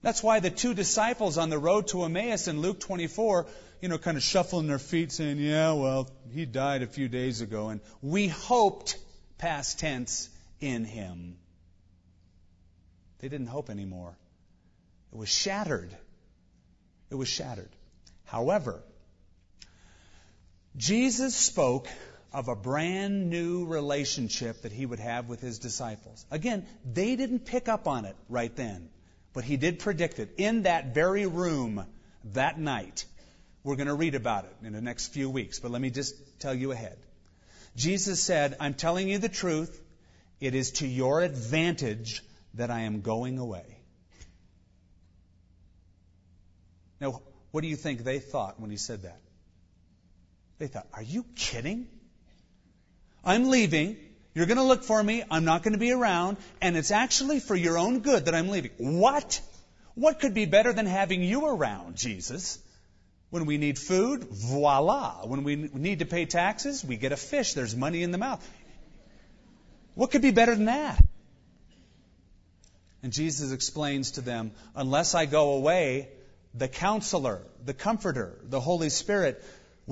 That's 0.00 0.22
why 0.22 0.40
the 0.40 0.48
two 0.48 0.72
disciples 0.72 1.36
on 1.36 1.50
the 1.50 1.58
road 1.58 1.88
to 1.88 2.04
Emmaus 2.04 2.48
in 2.48 2.62
Luke 2.62 2.80
24, 2.80 3.46
you 3.82 3.90
know, 3.90 3.98
kind 3.98 4.16
of 4.16 4.22
shuffling 4.22 4.68
their 4.68 4.78
feet 4.78 5.12
saying, 5.12 5.36
yeah, 5.36 5.72
well, 5.72 6.08
he 6.32 6.46
died 6.46 6.80
a 6.80 6.86
few 6.86 7.08
days 7.08 7.42
ago 7.42 7.68
and 7.68 7.82
we 8.00 8.28
hoped, 8.28 8.96
past 9.36 9.80
tense, 9.80 10.30
in 10.60 10.86
him. 10.86 11.36
They 13.18 13.28
didn't 13.28 13.48
hope 13.48 13.68
anymore. 13.68 14.16
It 15.12 15.18
was 15.18 15.28
shattered. 15.28 15.94
It 17.10 17.16
was 17.16 17.28
shattered. 17.28 17.76
However, 18.24 18.82
Jesus 20.76 21.36
spoke 21.36 21.88
of 22.32 22.48
a 22.48 22.56
brand 22.56 23.28
new 23.28 23.66
relationship 23.66 24.62
that 24.62 24.72
he 24.72 24.86
would 24.86 25.00
have 25.00 25.28
with 25.28 25.40
his 25.40 25.58
disciples. 25.58 26.24
Again, 26.30 26.66
they 26.90 27.14
didn't 27.16 27.40
pick 27.40 27.68
up 27.68 27.86
on 27.86 28.06
it 28.06 28.16
right 28.28 28.54
then, 28.56 28.88
but 29.34 29.44
he 29.44 29.58
did 29.58 29.78
predict 29.80 30.18
it 30.18 30.34
in 30.38 30.62
that 30.62 30.94
very 30.94 31.26
room 31.26 31.84
that 32.32 32.58
night. 32.58 33.04
We're 33.64 33.76
going 33.76 33.88
to 33.88 33.94
read 33.94 34.14
about 34.14 34.44
it 34.44 34.56
in 34.66 34.72
the 34.72 34.80
next 34.80 35.08
few 35.08 35.28
weeks, 35.28 35.60
but 35.60 35.70
let 35.70 35.80
me 35.80 35.90
just 35.90 36.14
tell 36.40 36.54
you 36.54 36.72
ahead. 36.72 36.96
Jesus 37.76 38.22
said, 38.22 38.56
I'm 38.58 38.74
telling 38.74 39.08
you 39.08 39.18
the 39.18 39.28
truth. 39.28 39.80
It 40.40 40.54
is 40.54 40.72
to 40.72 40.86
your 40.86 41.20
advantage 41.20 42.22
that 42.54 42.70
I 42.70 42.80
am 42.80 43.02
going 43.02 43.38
away. 43.38 43.78
Now, 47.00 47.20
what 47.50 47.60
do 47.60 47.68
you 47.68 47.76
think 47.76 48.04
they 48.04 48.18
thought 48.18 48.58
when 48.58 48.70
he 48.70 48.76
said 48.76 49.02
that? 49.02 49.20
They 50.62 50.68
thought, 50.68 50.86
Are 50.94 51.02
you 51.02 51.24
kidding? 51.34 51.88
I'm 53.24 53.50
leaving. 53.50 53.96
You're 54.32 54.46
going 54.46 54.58
to 54.58 54.62
look 54.62 54.84
for 54.84 55.02
me. 55.02 55.24
I'm 55.28 55.44
not 55.44 55.64
going 55.64 55.72
to 55.72 55.78
be 55.78 55.90
around. 55.90 56.36
And 56.60 56.76
it's 56.76 56.92
actually 56.92 57.40
for 57.40 57.56
your 57.56 57.78
own 57.78 57.98
good 57.98 58.26
that 58.26 58.34
I'm 58.36 58.48
leaving. 58.48 58.70
What? 58.78 59.40
What 59.96 60.20
could 60.20 60.34
be 60.34 60.44
better 60.44 60.72
than 60.72 60.86
having 60.86 61.20
you 61.24 61.46
around, 61.46 61.96
Jesus? 61.96 62.60
When 63.30 63.44
we 63.44 63.58
need 63.58 63.76
food, 63.76 64.22
voila. 64.22 65.26
When 65.26 65.42
we 65.42 65.56
need 65.56 65.98
to 65.98 66.06
pay 66.06 66.26
taxes, 66.26 66.84
we 66.84 66.96
get 66.96 67.10
a 67.10 67.16
fish. 67.16 67.54
There's 67.54 67.74
money 67.74 68.04
in 68.04 68.12
the 68.12 68.18
mouth. 68.18 68.48
What 69.96 70.12
could 70.12 70.22
be 70.22 70.30
better 70.30 70.54
than 70.54 70.66
that? 70.66 71.04
And 73.02 73.12
Jesus 73.12 73.50
explains 73.50 74.12
to 74.12 74.20
them, 74.20 74.52
unless 74.76 75.16
I 75.16 75.26
go 75.26 75.54
away, 75.54 76.08
the 76.54 76.68
counselor, 76.68 77.42
the 77.64 77.74
comforter, 77.74 78.38
the 78.44 78.60
Holy 78.60 78.90
Spirit 78.90 79.42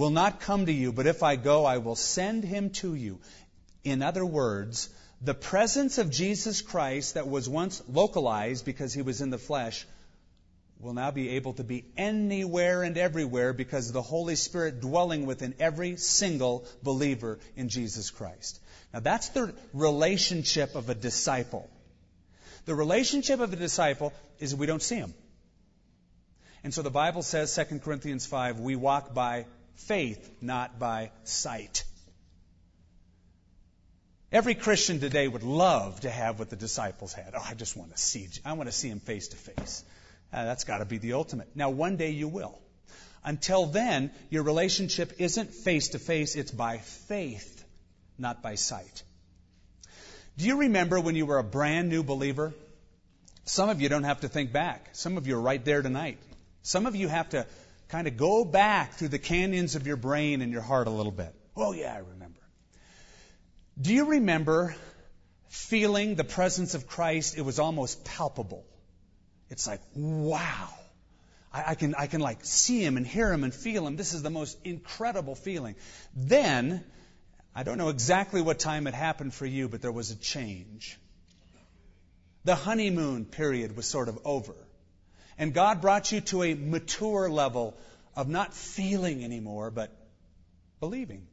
will 0.00 0.10
not 0.10 0.40
come 0.40 0.64
to 0.64 0.72
you, 0.72 0.92
but 0.92 1.06
if 1.06 1.22
I 1.22 1.36
go, 1.36 1.66
I 1.66 1.76
will 1.76 1.94
send 1.94 2.42
him 2.42 2.70
to 2.80 2.94
you. 2.94 3.20
In 3.84 4.00
other 4.00 4.24
words, 4.24 4.88
the 5.20 5.34
presence 5.34 5.98
of 5.98 6.10
Jesus 6.10 6.62
Christ 6.62 7.14
that 7.14 7.28
was 7.28 7.46
once 7.46 7.82
localized 7.86 8.64
because 8.64 8.94
he 8.94 9.02
was 9.02 9.20
in 9.20 9.28
the 9.28 9.36
flesh 9.36 9.86
will 10.78 10.94
now 10.94 11.10
be 11.10 11.28
able 11.36 11.52
to 11.52 11.64
be 11.64 11.84
anywhere 11.98 12.82
and 12.82 12.96
everywhere 12.96 13.52
because 13.52 13.88
of 13.88 13.92
the 13.92 14.00
Holy 14.00 14.36
Spirit 14.36 14.80
dwelling 14.80 15.26
within 15.26 15.54
every 15.60 15.96
single 15.96 16.64
believer 16.82 17.38
in 17.54 17.68
Jesus 17.68 18.08
Christ. 18.08 18.58
Now 18.94 19.00
that's 19.00 19.28
the 19.28 19.52
relationship 19.74 20.76
of 20.76 20.88
a 20.88 20.94
disciple. 20.94 21.68
The 22.64 22.74
relationship 22.74 23.40
of 23.40 23.52
a 23.52 23.56
disciple 23.56 24.14
is 24.38 24.54
we 24.54 24.64
don't 24.64 24.82
see 24.82 24.96
him. 24.96 25.12
And 26.64 26.72
so 26.72 26.80
the 26.80 26.90
Bible 26.90 27.22
says, 27.22 27.54
2 27.54 27.80
Corinthians 27.80 28.24
5, 28.24 28.60
we 28.60 28.76
walk 28.76 29.12
by 29.12 29.44
faith, 29.86 30.30
not 30.40 30.78
by 30.78 31.10
sight. 31.24 31.84
Every 34.32 34.54
Christian 34.54 35.00
today 35.00 35.26
would 35.26 35.42
love 35.42 36.00
to 36.00 36.10
have 36.10 36.38
what 36.38 36.50
the 36.50 36.56
disciples 36.56 37.12
had. 37.12 37.34
Oh, 37.34 37.44
I 37.44 37.54
just 37.54 37.76
want 37.76 37.90
to 37.90 37.98
see, 37.98 38.28
I 38.44 38.52
want 38.52 38.68
to 38.68 38.72
see 38.72 38.88
him 38.88 39.00
face 39.00 39.28
to 39.28 39.36
face. 39.36 39.82
Uh, 40.32 40.44
that's 40.44 40.64
got 40.64 40.78
to 40.78 40.84
be 40.84 40.98
the 40.98 41.14
ultimate. 41.14 41.48
Now, 41.56 41.70
one 41.70 41.96
day 41.96 42.10
you 42.10 42.28
will. 42.28 42.56
Until 43.24 43.66
then, 43.66 44.12
your 44.30 44.44
relationship 44.44 45.14
isn't 45.18 45.52
face 45.52 45.88
to 45.88 45.98
face, 45.98 46.36
it's 46.36 46.52
by 46.52 46.78
faith, 46.78 47.64
not 48.18 48.40
by 48.40 48.54
sight. 48.54 49.02
Do 50.38 50.46
you 50.46 50.58
remember 50.58 51.00
when 51.00 51.16
you 51.16 51.26
were 51.26 51.38
a 51.38 51.44
brand 51.44 51.88
new 51.88 52.02
believer? 52.02 52.54
Some 53.44 53.68
of 53.68 53.80
you 53.80 53.88
don't 53.88 54.04
have 54.04 54.20
to 54.20 54.28
think 54.28 54.52
back. 54.52 54.90
Some 54.92 55.16
of 55.16 55.26
you 55.26 55.36
are 55.36 55.40
right 55.40 55.62
there 55.64 55.82
tonight. 55.82 56.18
Some 56.62 56.86
of 56.86 56.94
you 56.94 57.08
have 57.08 57.30
to 57.30 57.46
kind 57.90 58.06
of 58.06 58.16
go 58.16 58.44
back 58.44 58.94
through 58.94 59.08
the 59.08 59.18
canyons 59.18 59.74
of 59.74 59.86
your 59.86 59.96
brain 59.96 60.42
and 60.42 60.52
your 60.52 60.62
heart 60.62 60.86
a 60.86 60.90
little 60.90 61.12
bit. 61.12 61.34
Oh, 61.56 61.72
yeah, 61.72 61.94
I 61.94 61.98
remember. 61.98 62.40
Do 63.80 63.92
you 63.92 64.04
remember 64.06 64.74
feeling 65.48 66.14
the 66.14 66.24
presence 66.24 66.74
of 66.74 66.86
Christ? 66.86 67.36
It 67.36 67.42
was 67.42 67.58
almost 67.58 68.04
palpable. 68.04 68.64
It's 69.48 69.66
like, 69.66 69.80
wow. 69.94 70.68
I, 71.52 71.64
I, 71.68 71.74
can, 71.74 71.94
I 71.96 72.06
can 72.06 72.20
like 72.20 72.44
see 72.44 72.84
him 72.84 72.96
and 72.96 73.06
hear 73.06 73.32
him 73.32 73.42
and 73.42 73.52
feel 73.52 73.86
him. 73.86 73.96
This 73.96 74.14
is 74.14 74.22
the 74.22 74.30
most 74.30 74.56
incredible 74.64 75.34
feeling. 75.34 75.74
Then, 76.14 76.84
I 77.54 77.64
don't 77.64 77.78
know 77.78 77.88
exactly 77.88 78.40
what 78.40 78.60
time 78.60 78.86
it 78.86 78.94
happened 78.94 79.34
for 79.34 79.46
you, 79.46 79.68
but 79.68 79.82
there 79.82 79.92
was 79.92 80.12
a 80.12 80.16
change. 80.16 80.96
The 82.44 82.54
honeymoon 82.54 83.24
period 83.24 83.76
was 83.76 83.86
sort 83.86 84.08
of 84.08 84.18
over. 84.24 84.54
And 85.40 85.54
God 85.54 85.80
brought 85.80 86.12
you 86.12 86.20
to 86.20 86.42
a 86.42 86.52
mature 86.52 87.30
level 87.30 87.74
of 88.14 88.28
not 88.28 88.52
feeling 88.52 89.24
anymore, 89.24 89.70
but 89.70 89.90
believing. 90.80 91.26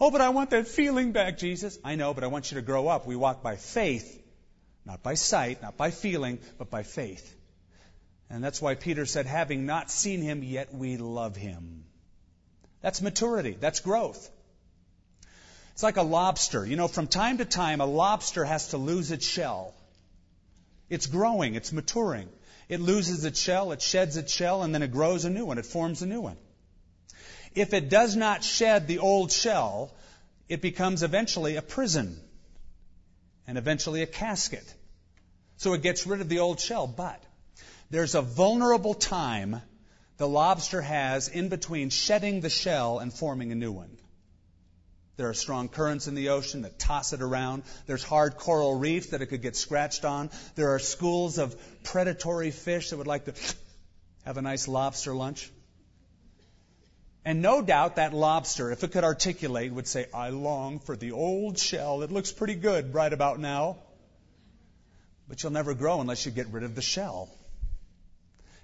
Oh, 0.00 0.10
but 0.10 0.20
I 0.20 0.30
want 0.30 0.50
that 0.50 0.66
feeling 0.66 1.12
back, 1.12 1.38
Jesus. 1.38 1.78
I 1.84 1.94
know, 1.94 2.12
but 2.12 2.24
I 2.24 2.26
want 2.26 2.50
you 2.50 2.56
to 2.56 2.62
grow 2.62 2.88
up. 2.88 3.06
We 3.06 3.14
walk 3.14 3.40
by 3.40 3.54
faith, 3.54 4.20
not 4.84 5.00
by 5.00 5.14
sight, 5.14 5.62
not 5.62 5.76
by 5.76 5.92
feeling, 5.92 6.40
but 6.58 6.70
by 6.70 6.82
faith. 6.82 7.32
And 8.28 8.42
that's 8.42 8.60
why 8.60 8.74
Peter 8.74 9.06
said, 9.06 9.26
having 9.26 9.64
not 9.64 9.88
seen 9.88 10.20
him, 10.20 10.42
yet 10.42 10.74
we 10.74 10.96
love 10.96 11.36
him. 11.36 11.84
That's 12.80 13.00
maturity. 13.00 13.56
That's 13.60 13.78
growth. 13.78 14.28
It's 15.74 15.84
like 15.84 15.98
a 15.98 16.02
lobster. 16.02 16.66
You 16.66 16.74
know, 16.74 16.88
from 16.88 17.06
time 17.06 17.38
to 17.38 17.44
time, 17.44 17.80
a 17.80 17.86
lobster 17.86 18.44
has 18.44 18.70
to 18.70 18.76
lose 18.76 19.12
its 19.12 19.24
shell. 19.24 19.72
It's 20.90 21.06
growing, 21.06 21.54
it's 21.54 21.72
maturing. 21.72 22.28
It 22.68 22.80
loses 22.80 23.24
its 23.24 23.40
shell, 23.40 23.72
it 23.72 23.82
sheds 23.82 24.16
its 24.16 24.32
shell, 24.32 24.62
and 24.62 24.74
then 24.74 24.82
it 24.82 24.92
grows 24.92 25.24
a 25.24 25.30
new 25.30 25.44
one. 25.44 25.58
It 25.58 25.66
forms 25.66 26.02
a 26.02 26.06
new 26.06 26.20
one. 26.20 26.36
If 27.54 27.74
it 27.74 27.88
does 27.88 28.16
not 28.16 28.44
shed 28.44 28.86
the 28.86 28.98
old 28.98 29.30
shell, 29.30 29.92
it 30.48 30.62
becomes 30.62 31.02
eventually 31.02 31.56
a 31.56 31.62
prison 31.62 32.18
and 33.46 33.58
eventually 33.58 34.02
a 34.02 34.06
casket. 34.06 34.74
So 35.56 35.74
it 35.74 35.82
gets 35.82 36.06
rid 36.06 36.20
of 36.20 36.28
the 36.28 36.38
old 36.38 36.60
shell. 36.60 36.86
But 36.86 37.22
there's 37.90 38.14
a 38.14 38.22
vulnerable 38.22 38.94
time 38.94 39.60
the 40.16 40.28
lobster 40.28 40.80
has 40.80 41.28
in 41.28 41.48
between 41.48 41.90
shedding 41.90 42.40
the 42.40 42.50
shell 42.50 42.98
and 43.00 43.12
forming 43.12 43.52
a 43.52 43.54
new 43.54 43.72
one. 43.72 43.98
There 45.16 45.28
are 45.28 45.34
strong 45.34 45.68
currents 45.68 46.08
in 46.08 46.14
the 46.14 46.30
ocean 46.30 46.62
that 46.62 46.78
toss 46.78 47.12
it 47.12 47.20
around. 47.20 47.64
There's 47.86 48.02
hard 48.02 48.36
coral 48.38 48.78
reefs 48.78 49.08
that 49.08 49.20
it 49.20 49.26
could 49.26 49.42
get 49.42 49.56
scratched 49.56 50.04
on. 50.04 50.30
There 50.54 50.74
are 50.74 50.78
schools 50.78 51.38
of 51.38 51.54
predatory 51.84 52.50
fish 52.50 52.90
that 52.90 52.96
would 52.96 53.06
like 53.06 53.26
to 53.26 53.34
have 54.24 54.38
a 54.38 54.42
nice 54.42 54.68
lobster 54.68 55.14
lunch. 55.14 55.50
And 57.24 57.42
no 57.42 57.60
doubt 57.62 57.96
that 57.96 58.14
lobster, 58.14 58.72
if 58.72 58.82
it 58.82 58.92
could 58.92 59.04
articulate, 59.04 59.72
would 59.72 59.86
say, 59.86 60.06
I 60.14 60.30
long 60.30 60.80
for 60.80 60.96
the 60.96 61.12
old 61.12 61.58
shell. 61.58 62.02
It 62.02 62.10
looks 62.10 62.32
pretty 62.32 62.54
good 62.54 62.94
right 62.94 63.12
about 63.12 63.38
now. 63.38 63.76
But 65.28 65.42
you'll 65.42 65.52
never 65.52 65.74
grow 65.74 66.00
unless 66.00 66.24
you 66.24 66.32
get 66.32 66.48
rid 66.48 66.64
of 66.64 66.74
the 66.74 66.82
shell. 66.82 67.28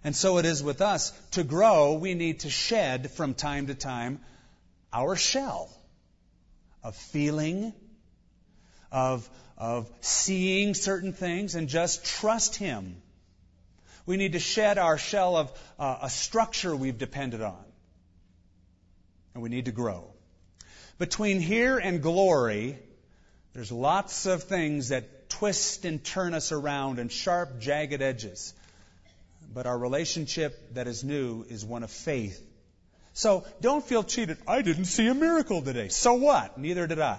And 0.02 0.16
so 0.16 0.38
it 0.38 0.46
is 0.46 0.62
with 0.62 0.80
us. 0.80 1.12
To 1.32 1.44
grow, 1.44 1.92
we 1.94 2.14
need 2.14 2.40
to 2.40 2.50
shed 2.50 3.10
from 3.10 3.34
time 3.34 3.66
to 3.66 3.74
time 3.74 4.20
our 4.92 5.14
shell 5.14 5.70
of 6.82 6.96
feeling, 6.96 7.72
of, 8.90 9.28
of 9.56 9.90
seeing 10.00 10.74
certain 10.74 11.12
things, 11.12 11.54
and 11.54 11.68
just 11.68 12.04
trust 12.04 12.56
Him. 12.56 13.00
We 14.06 14.16
need 14.16 14.32
to 14.32 14.38
shed 14.38 14.78
our 14.78 14.96
shell 14.96 15.36
of 15.36 15.52
uh, 15.78 15.98
a 16.02 16.10
structure 16.10 16.74
we've 16.74 16.98
depended 16.98 17.42
on. 17.42 17.62
And 19.34 19.42
we 19.42 19.50
need 19.50 19.66
to 19.66 19.72
grow. 19.72 20.12
Between 20.98 21.40
here 21.40 21.78
and 21.78 22.02
glory, 22.02 22.78
there's 23.52 23.70
lots 23.70 24.26
of 24.26 24.44
things 24.44 24.88
that 24.88 25.28
twist 25.28 25.84
and 25.84 26.02
turn 26.02 26.34
us 26.34 26.52
around 26.52 26.98
and 26.98 27.12
sharp, 27.12 27.60
jagged 27.60 28.00
edges. 28.02 28.54
But 29.52 29.66
our 29.66 29.78
relationship 29.78 30.74
that 30.74 30.86
is 30.86 31.04
new 31.04 31.44
is 31.48 31.64
one 31.64 31.82
of 31.82 31.90
faith. 31.90 32.42
So 33.18 33.44
don't 33.60 33.84
feel 33.84 34.04
cheated. 34.04 34.38
I 34.46 34.62
didn't 34.62 34.84
see 34.84 35.08
a 35.08 35.12
miracle 35.12 35.60
today. 35.60 35.88
So 35.88 36.14
what? 36.14 36.56
Neither 36.56 36.86
did 36.86 37.00
I. 37.00 37.18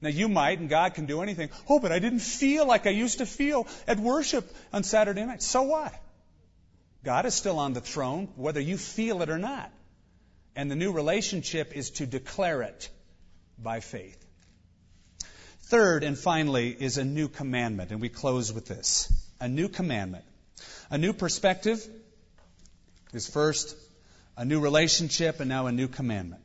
Now 0.00 0.08
you 0.08 0.28
might, 0.28 0.58
and 0.58 0.68
God 0.68 0.94
can 0.94 1.06
do 1.06 1.22
anything. 1.22 1.50
Oh, 1.68 1.78
but 1.78 1.92
I 1.92 2.00
didn't 2.00 2.18
feel 2.18 2.66
like 2.66 2.88
I 2.88 2.90
used 2.90 3.18
to 3.18 3.26
feel 3.26 3.68
at 3.86 4.00
worship 4.00 4.52
on 4.72 4.82
Saturday 4.82 5.24
night. 5.24 5.40
So 5.40 5.62
what? 5.62 5.94
God 7.04 7.26
is 7.26 7.34
still 7.34 7.60
on 7.60 7.74
the 7.74 7.80
throne, 7.80 8.26
whether 8.34 8.58
you 8.60 8.76
feel 8.76 9.22
it 9.22 9.30
or 9.30 9.38
not. 9.38 9.70
And 10.56 10.68
the 10.68 10.74
new 10.74 10.90
relationship 10.90 11.76
is 11.76 11.90
to 11.90 12.06
declare 12.06 12.62
it 12.62 12.88
by 13.56 13.78
faith. 13.78 14.18
Third 15.68 16.02
and 16.02 16.18
finally 16.18 16.70
is 16.70 16.98
a 16.98 17.04
new 17.04 17.28
commandment, 17.28 17.92
and 17.92 18.00
we 18.00 18.08
close 18.08 18.52
with 18.52 18.66
this. 18.66 19.12
A 19.38 19.46
new 19.46 19.68
commandment. 19.68 20.24
A 20.90 20.98
new 20.98 21.12
perspective 21.12 21.88
is 23.16 23.28
first 23.28 23.76
a 24.36 24.44
new 24.44 24.60
relationship 24.60 25.40
and 25.40 25.48
now 25.48 25.66
a 25.66 25.72
new 25.72 25.88
commandment. 25.88 26.42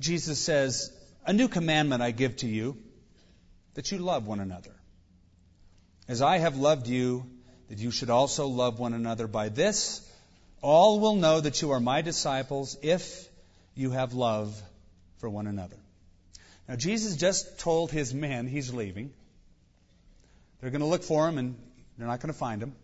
Jesus 0.00 0.38
says, 0.38 0.92
a 1.26 1.32
new 1.32 1.48
commandment 1.48 2.02
I 2.02 2.10
give 2.10 2.36
to 2.38 2.46
you, 2.46 2.76
that 3.74 3.92
you 3.92 3.98
love 3.98 4.26
one 4.26 4.40
another. 4.40 4.74
As 6.08 6.22
I 6.22 6.38
have 6.38 6.56
loved 6.56 6.88
you, 6.88 7.26
that 7.68 7.78
you 7.78 7.90
should 7.90 8.10
also 8.10 8.46
love 8.48 8.78
one 8.80 8.94
another. 8.94 9.26
By 9.28 9.48
this, 9.48 10.00
all 10.62 10.98
will 10.98 11.14
know 11.14 11.40
that 11.40 11.62
you 11.62 11.70
are 11.70 11.80
my 11.80 12.02
disciples 12.02 12.76
if 12.82 13.28
you 13.74 13.90
have 13.90 14.14
love 14.14 14.60
for 15.18 15.28
one 15.28 15.46
another. 15.46 15.76
Now, 16.68 16.76
Jesus 16.76 17.16
just 17.16 17.58
told 17.60 17.92
his 17.92 18.12
men 18.14 18.46
he's 18.46 18.72
leaving. 18.72 19.12
They're 20.60 20.70
going 20.70 20.80
to 20.80 20.86
look 20.86 21.02
for 21.02 21.28
him, 21.28 21.38
and 21.38 21.56
they're 21.96 22.08
not 22.08 22.20
going 22.20 22.32
to 22.32 22.38
find 22.38 22.62
him. 22.62 22.74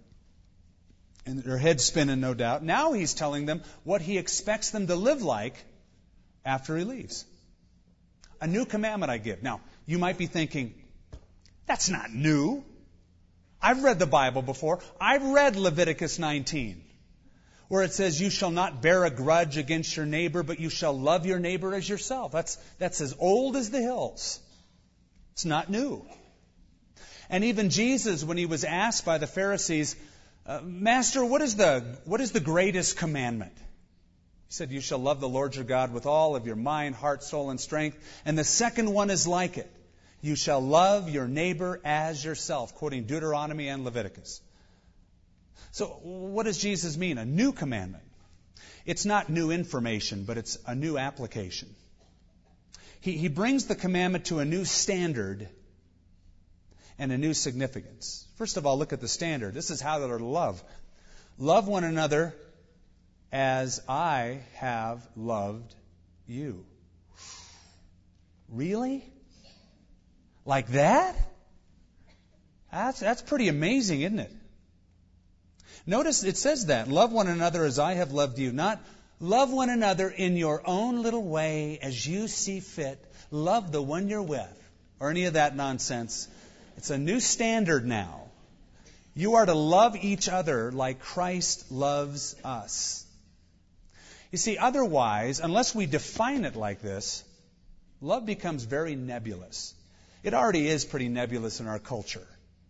And 1.27 1.41
their 1.41 1.59
heads 1.59 1.85
spinning, 1.85 2.21
no 2.21 2.35
doubt. 2.35 2.63
Now 2.63 2.93
he's 2.93 3.13
telling 3.13 3.47
them 3.47 3.63
what 3.83 4.01
he 4.01 4.17
expects 4.17 4.71
them 4.71 4.87
to 4.87 4.95
live 4.95 5.23
like 5.23 5.57
after 6.45 6.77
he 6.77 6.85
leaves. 6.85 7.25
A 8.41 8.47
new 8.47 8.65
commandment 8.65 9.11
I 9.11 9.19
give. 9.19 9.43
Now, 9.43 9.61
you 9.87 9.99
might 9.99 10.19
be 10.19 10.27
thinking, 10.27 10.75
that's 11.67 11.91
not 11.91 12.13
new. 12.13 12.65
I've 13.61 13.83
read 13.83 13.99
the 13.99 14.07
Bible 14.07 14.43
before. 14.43 14.81
I've 15.01 15.25
read 15.25 15.57
Leviticus 15.57 16.19
19, 16.21 16.85
where 17.69 17.83
it 17.83 17.93
says, 17.93 18.21
You 18.21 18.31
shall 18.31 18.53
not 18.53 18.81
bear 18.81 19.05
a 19.05 19.11
grudge 19.11 19.57
against 19.57 19.97
your 19.97 20.07
neighbor, 20.07 20.45
but 20.45 20.61
you 20.61 20.71
shall 20.71 20.97
love 20.97 21.27
your 21.27 21.41
neighbor 21.41 21.75
as 21.75 21.89
yourself. 21.89 22.31
That's, 22.31 22.57
that's 22.79 23.01
as 23.01 23.17
old 23.19 23.57
as 23.57 23.71
the 23.71 23.81
hills. 23.81 24.39
It's 25.33 25.45
not 25.45 25.69
new. 25.71 26.07
And 27.29 27.43
even 27.45 27.71
Jesus, 27.71 28.23
when 28.23 28.37
he 28.37 28.47
was 28.47 28.63
asked 28.63 29.05
by 29.05 29.19
the 29.19 29.27
Pharisees, 29.27 29.97
uh, 30.47 30.61
Master, 30.63 31.25
what 31.25 31.43
is, 31.43 31.57
the, 31.57 31.99
what 32.05 32.21
is 32.21 32.33
the 32.33 32.41
greatest 32.41 32.97
commandment? 32.97 33.57
He 33.57 34.55
said, 34.55 34.71
You 34.71 34.81
shall 34.81 34.99
love 34.99 35.21
the 35.21 35.29
Lord 35.29 35.57
your 35.57 35.65
God 35.65 35.93
with 35.93 36.07
all 36.07 36.37
of 36.37 36.47
your 36.47 36.57
mind, 36.57 36.95
heart, 36.95 37.25
soul, 37.25 37.51
and 37.51 37.61
strength. 37.61 37.99
And 38.25 38.39
the 38.39 38.45
second 38.45 38.93
one 38.93 39.11
is 39.11 39.27
like 39.27 39.59
it. 39.59 39.71
You 40.23 40.37
shall 40.37 40.61
love 40.61 41.11
your 41.11 41.27
neighbor 41.27 41.81
as 41.85 42.25
yourself, 42.25 42.75
quoting 42.75 43.05
Deuteronomy 43.05 43.69
and 43.69 43.85
Leviticus. 43.85 44.41
So, 45.73 45.87
what 46.03 46.45
does 46.45 46.59
Jesus 46.59 46.97
mean? 46.97 47.19
A 47.19 47.25
new 47.25 47.53
commandment. 47.53 48.05
It's 48.87 49.05
not 49.05 49.29
new 49.29 49.51
information, 49.51 50.25
but 50.25 50.39
it's 50.39 50.59
a 50.67 50.75
new 50.75 50.97
application. 50.97 51.75
He, 53.01 53.13
he 53.13 53.29
brings 53.29 53.67
the 53.67 53.75
commandment 53.75 54.27
to 54.27 54.39
a 54.39 54.45
new 54.45 54.65
standard 54.65 55.49
and 56.99 57.13
a 57.13 57.19
new 57.19 57.35
significance. 57.35 58.27
First 58.37 58.57
of 58.57 58.67
all, 58.67 58.79
look 58.79 58.93
at 58.93 59.01
the 59.01 59.09
standard. 59.09 59.55
This 59.55 59.71
is 59.71 59.81
how 59.81 59.99
they're 59.99 60.19
to 60.19 60.25
love. 60.25 60.63
Love 61.39 61.69
one 61.69 61.85
another 61.85 62.35
as 63.33 63.83
I 63.89 64.41
have 64.55 65.07
loved 65.17 65.75
you. 66.27 66.65
Really? 68.49 69.05
Like 70.45 70.69
that? 70.69 71.17
That's, 72.73 73.01
that's 73.01 73.23
pretty 73.23 73.49
amazing, 73.49 74.03
isn't 74.03 74.19
it? 74.19 74.33
Notice 75.87 76.25
it 76.25 76.37
says 76.37 76.67
that. 76.67 76.89
Love 76.89 77.13
one 77.13 77.29
another 77.29 77.65
as 77.65 77.79
I 77.79 77.95
have 77.95 78.13
loved 78.13 78.39
you. 78.39 78.53
Not 78.53 78.81
love 79.21 79.53
one 79.53 79.71
another 79.71 80.09
in 80.09 80.37
your 80.37 80.63
own 80.65 81.03
little 81.03 81.23
way 81.23 81.79
as 81.81 82.07
you 82.07 82.29
see 82.29 82.61
fit. 82.61 83.03
Love 83.31 83.73
the 83.73 83.83
one 83.83 84.09
you're 84.09 84.23
with. 84.23 84.63
Or 84.99 85.11
any 85.11 85.27
of 85.27 85.35
that 85.35 85.55
nonsense. 85.55 86.27
It's 86.77 86.91
a 86.91 86.99
new 86.99 87.21
standard 87.21 87.87
now. 87.87 88.23
You 89.15 89.35
are 89.37 89.47
to 89.47 89.55
love 89.55 89.97
each 89.97 90.29
other 90.29 90.71
like 90.71 91.01
Christ 91.01 91.73
loves 91.73 92.37
us. 92.45 93.05
You 94.31 94.39
see, 94.39 94.59
otherwise, 94.59 95.41
unless 95.41 95.75
we 95.75 95.87
define 95.87 96.45
it 96.45 96.55
like 96.55 96.83
this, 96.83 97.25
love 98.01 98.27
becomes 98.27 98.65
very 98.65 98.95
nebulous. 98.95 99.75
It 100.23 100.35
already 100.35 100.69
is 100.69 100.85
pretty 100.85 101.09
nebulous 101.09 101.61
in 101.61 101.67
our 101.67 101.79
culture. 101.79 102.27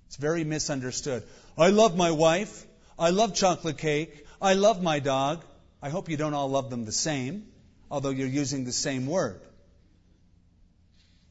It's 0.06 0.16
very 0.16 0.44
misunderstood. 0.44 1.24
I 1.58 1.70
love 1.70 1.96
my 1.96 2.12
wife. 2.12 2.64
I 2.98 3.10
love 3.10 3.34
chocolate 3.34 3.78
cake. 3.78 4.26
I 4.40 4.54
love 4.54 4.82
my 4.82 5.00
dog. 5.00 5.42
I 5.82 5.88
hope 5.88 6.08
you 6.08 6.16
don't 6.16 6.34
all 6.34 6.48
love 6.48 6.70
them 6.70 6.84
the 6.84 6.92
same, 6.92 7.46
although 7.90 8.10
you're 8.10 8.28
using 8.28 8.64
the 8.64 8.72
same 8.72 9.06
word. 9.06 9.40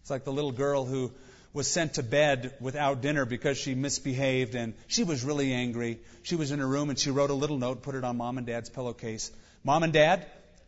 It's 0.01 0.09
like 0.09 0.23
the 0.23 0.33
little 0.33 0.51
girl 0.51 0.85
who 0.85 1.11
was 1.55 1.67
sent 1.67 1.93
to 1.93 2.03
bed 2.03 2.53
without 2.59 3.01
dinner 3.01 3.23
because 3.23 3.57
she 3.57 3.75
misbehaved 3.75 4.55
and 4.55 4.73
she 4.87 5.05
was 5.05 5.23
really 5.23 5.53
angry. 5.53 5.99
She 6.23 6.35
was 6.35 6.51
in 6.51 6.59
her 6.59 6.67
room 6.67 6.89
and 6.89 6.99
she 6.99 7.11
wrote 7.11 7.29
a 7.29 7.33
little 7.33 7.57
note, 7.57 7.81
put 7.81 7.95
it 7.95 8.03
on 8.03 8.17
mom 8.17 8.37
and 8.37 8.45
dad's 8.45 8.69
pillowcase. 8.69 9.31
Mom 9.63 9.83
and 9.83 9.93
Dad, 9.93 10.27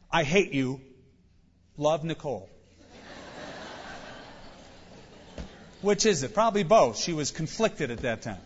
I 0.10 0.24
hate 0.24 0.54
you. 0.54 0.80
Love 1.76 2.06
Nicole. 2.06 2.50
Which 5.82 6.06
is 6.06 6.24
it? 6.24 6.34
Probably 6.34 6.64
both. 6.64 6.98
She 6.98 7.12
was 7.12 7.32
conflicted 7.32 7.92
at 7.92 8.00
that 8.00 8.22
time. 8.22 8.42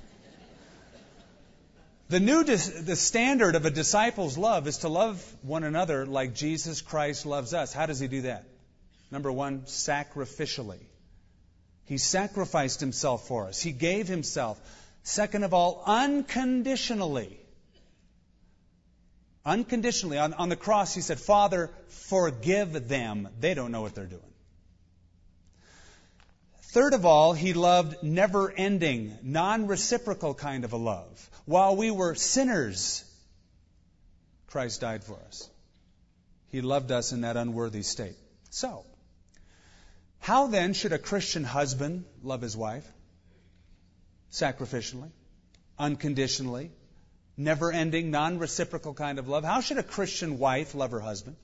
The 2.09 2.19
new 2.19 2.43
the 2.43 2.95
standard 2.95 3.55
of 3.55 3.65
a 3.67 3.69
disciple's 3.69 4.37
love 4.37 4.67
is 4.67 4.79
to 4.79 4.89
love 4.89 5.23
one 5.43 5.63
another 5.63 6.07
like 6.07 6.33
Jesus 6.33 6.81
Christ 6.81 7.27
loves 7.27 7.53
us. 7.53 7.71
How 7.71 7.85
does 7.85 7.99
he 7.99 8.07
do 8.07 8.23
that? 8.23 8.45
Number 9.11 9.31
1, 9.31 9.61
sacrificially. 9.61 10.79
He 11.91 11.97
sacrificed 11.97 12.79
himself 12.79 13.27
for 13.27 13.47
us. 13.47 13.61
He 13.61 13.73
gave 13.73 14.07
himself. 14.07 14.57
Second 15.03 15.43
of 15.43 15.53
all, 15.53 15.83
unconditionally. 15.85 17.37
Unconditionally. 19.45 20.17
On, 20.17 20.33
on 20.33 20.47
the 20.47 20.55
cross, 20.55 20.95
he 20.95 21.01
said, 21.01 21.19
Father, 21.19 21.69
forgive 21.89 22.87
them. 22.87 23.27
They 23.41 23.55
don't 23.55 23.73
know 23.73 23.81
what 23.81 23.93
they're 23.93 24.05
doing. 24.05 24.33
Third 26.71 26.93
of 26.93 27.05
all, 27.05 27.33
he 27.33 27.51
loved 27.51 28.01
never 28.01 28.49
ending, 28.49 29.17
non 29.21 29.67
reciprocal 29.67 30.33
kind 30.33 30.63
of 30.63 30.71
a 30.71 30.77
love. 30.77 31.29
While 31.43 31.75
we 31.75 31.91
were 31.91 32.15
sinners, 32.15 33.03
Christ 34.47 34.79
died 34.79 35.03
for 35.03 35.19
us. 35.27 35.49
He 36.51 36.61
loved 36.61 36.93
us 36.93 37.11
in 37.11 37.19
that 37.27 37.35
unworthy 37.35 37.81
state. 37.81 38.15
So, 38.49 38.85
how 40.21 40.47
then 40.47 40.73
should 40.73 40.93
a 40.93 40.99
Christian 40.99 41.43
husband 41.43 42.05
love 42.21 42.41
his 42.41 42.55
wife? 42.55 42.87
Sacrificially, 44.31 45.09
unconditionally, 45.79 46.69
never 47.35 47.71
ending, 47.71 48.11
non 48.11 48.37
reciprocal 48.37 48.93
kind 48.93 49.17
of 49.17 49.27
love. 49.27 49.43
How 49.43 49.61
should 49.61 49.79
a 49.79 49.83
Christian 49.83 50.37
wife 50.37 50.75
love 50.75 50.91
her 50.91 50.99
husband? 50.99 51.37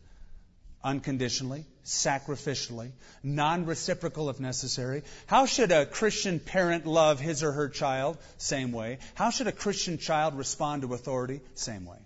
Unconditionally, 0.83 1.65
sacrificially, 1.85 2.91
non 3.23 3.65
reciprocal 3.65 4.29
if 4.29 4.39
necessary. 4.39 5.01
How 5.25 5.47
should 5.47 5.71
a 5.71 5.87
Christian 5.87 6.39
parent 6.39 6.85
love 6.85 7.19
his 7.19 7.41
or 7.41 7.51
her 7.51 7.69
child? 7.69 8.19
Same 8.37 8.71
way. 8.71 8.99
How 9.15 9.31
should 9.31 9.47
a 9.47 9.51
Christian 9.51 9.97
child 9.97 10.35
respond 10.35 10.83
to 10.83 10.93
authority? 10.93 11.41
Same 11.55 11.85
way. 11.85 11.97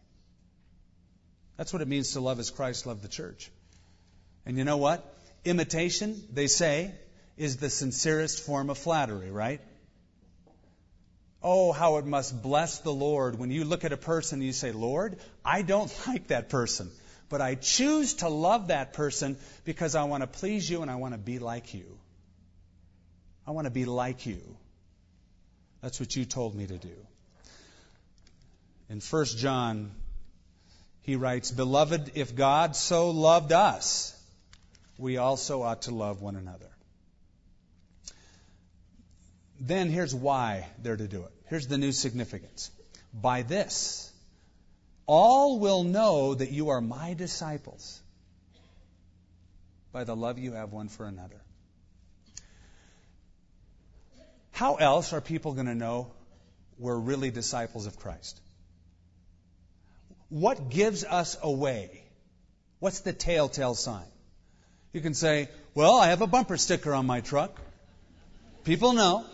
That's 1.58 1.74
what 1.74 1.82
it 1.82 1.89
means 1.89 2.14
to 2.14 2.22
love 2.22 2.39
as 2.39 2.50
Christ 2.50 2.88
loved 2.88 3.02
the 3.02 3.10
church. 3.10 3.52
And 4.46 4.58
you 4.58 4.64
know 4.64 4.78
what? 4.78 5.06
Imitation, 5.44 6.22
they 6.32 6.48
say, 6.48 6.94
is 7.38 7.58
the 7.58 7.70
sincerest 7.70 8.46
form 8.46 8.70
of 8.70 8.78
flattery, 8.78 9.32
right? 9.32 9.62
Oh, 11.42 11.72
how 11.72 11.98
it 11.98 12.06
must 12.06 12.42
bless 12.44 12.80
the 12.80 12.94
Lord 12.94 13.39
when 13.39 13.50
you 13.50 13.64
look 13.64 13.84
at 13.84 13.92
a 13.92 13.98
person 13.98 14.39
and 14.39 14.46
you 14.46 14.54
say, 14.54 14.72
Lord, 14.72 15.18
I 15.44 15.64
don't 15.64 15.92
like 16.08 16.28
that 16.28 16.50
person, 16.50 16.92
but 17.30 17.42
I 17.42 17.56
choose 17.56 18.16
to 18.16 18.30
love 18.30 18.68
that 18.68 18.94
person 18.94 19.38
because 19.64 19.96
I 19.96 20.04
want 20.04 20.22
to 20.22 20.28
please 20.28 20.70
you 20.70 20.84
and 20.84 20.92
I 20.92 20.96
want 20.96 21.16
to 21.16 21.18
be 21.18 21.39
like 21.39 21.74
you. 21.74 21.98
I 23.48 23.52
want 23.52 23.66
to 23.66 23.72
be 23.72 23.86
like 23.86 24.28
you. 24.28 24.42
That's 25.82 26.00
what 26.00 26.16
you 26.16 26.26
told 26.26 26.54
me 26.54 26.68
to 26.68 26.78
do. 26.78 26.96
In 28.89 29.00
1 29.00 29.26
John, 29.38 29.92
he 31.02 31.16
writes, 31.16 31.50
Beloved, 31.50 32.12
if 32.16 32.36
God 32.36 32.76
so 32.76 33.10
loved 33.10 33.52
us, 33.52 34.16
we 34.98 35.18
also 35.18 35.62
ought 35.64 35.84
to 35.84 35.92
love 35.92 36.22
one 36.22 36.36
another. 36.36 36.70
Then 39.60 39.89
here's 39.89 40.14
why 40.14 40.68
they're 40.82 40.98
to 40.98 41.08
do 41.08 41.24
it. 41.24 41.32
Here's 41.48 41.68
the 41.68 41.78
new 41.78 41.92
significance. 41.92 42.72
By 43.14 43.44
this, 43.44 44.12
all 45.06 45.60
will 45.60 45.84
know 45.84 46.34
that 46.34 46.52
you 46.52 46.70
are 46.70 46.82
my 46.82 47.14
disciples 47.14 48.02
by 49.92 50.04
the 50.04 50.16
love 50.16 50.39
you 50.39 50.54
have 50.54 50.72
one 50.72 50.88
for 50.88 51.06
another. 51.06 51.42
How 54.52 54.76
else 54.76 55.14
are 55.14 55.22
people 55.22 55.54
going 55.54 55.66
to 55.66 55.76
know 55.76 56.12
we're 56.78 56.98
really 56.98 57.32
disciples 57.32 57.88
of 57.88 57.98
Christ? 57.98 58.39
What 60.30 60.70
gives 60.70 61.04
us 61.04 61.38
away? 61.42 62.04
What's 62.80 63.02
the 63.02 63.14
telltale 63.14 63.76
sign? 63.76 64.06
You 64.94 65.02
can 65.02 65.14
say, 65.14 65.50
Well, 65.74 65.96
I 65.96 66.08
have 66.08 66.22
a 66.22 66.28
bumper 66.28 66.58
sticker 66.58 66.94
on 66.94 67.06
my 67.06 67.22
truck. 67.22 67.60
People 68.64 68.94
know. 68.94 69.26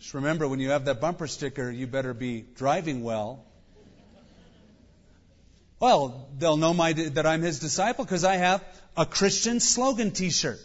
Just 0.00 0.14
remember, 0.14 0.46
when 0.46 0.60
you 0.60 0.70
have 0.70 0.84
that 0.86 1.00
bumper 1.00 1.26
sticker, 1.26 1.70
you 1.70 1.86
better 1.86 2.14
be 2.14 2.44
driving 2.56 3.02
well. 3.02 3.44
Well, 5.80 6.28
they'll 6.38 6.56
know 6.56 6.74
my, 6.74 6.92
that 6.92 7.26
I'm 7.26 7.42
his 7.42 7.60
disciple 7.60 8.04
because 8.04 8.24
I 8.24 8.36
have 8.36 8.64
a 8.96 9.06
Christian 9.06 9.60
slogan 9.60 10.10
t 10.10 10.30
shirt. 10.30 10.60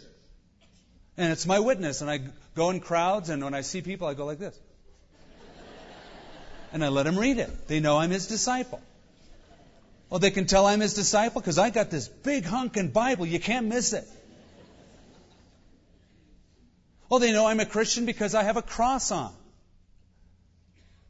And 1.16 1.30
it's 1.30 1.46
my 1.46 1.60
witness. 1.60 2.00
And 2.00 2.10
I 2.10 2.20
go 2.54 2.70
in 2.70 2.80
crowds, 2.80 3.30
and 3.30 3.44
when 3.44 3.54
I 3.54 3.60
see 3.60 3.82
people, 3.82 4.08
I 4.08 4.14
go 4.14 4.24
like 4.24 4.38
this 4.38 4.58
and 6.74 6.84
I 6.84 6.88
let 6.88 7.04
them 7.04 7.16
read 7.16 7.38
it. 7.38 7.68
They 7.68 7.78
know 7.78 7.98
I'm 7.98 8.10
his 8.10 8.26
disciple. 8.26 8.82
Well, 10.14 10.20
they 10.20 10.30
can 10.30 10.46
tell 10.46 10.64
I'm 10.64 10.78
his 10.78 10.94
disciple 10.94 11.40
because 11.40 11.58
I 11.58 11.70
got 11.70 11.90
this 11.90 12.06
big 12.06 12.44
hunkin' 12.44 12.92
Bible. 12.92 13.26
You 13.26 13.40
can't 13.40 13.66
miss 13.66 13.92
it. 13.92 14.08
Oh, 17.10 17.18
they 17.18 17.32
know 17.32 17.46
I'm 17.46 17.58
a 17.58 17.66
Christian 17.66 18.06
because 18.06 18.32
I 18.32 18.44
have 18.44 18.56
a 18.56 18.62
cross 18.62 19.10
on. 19.10 19.32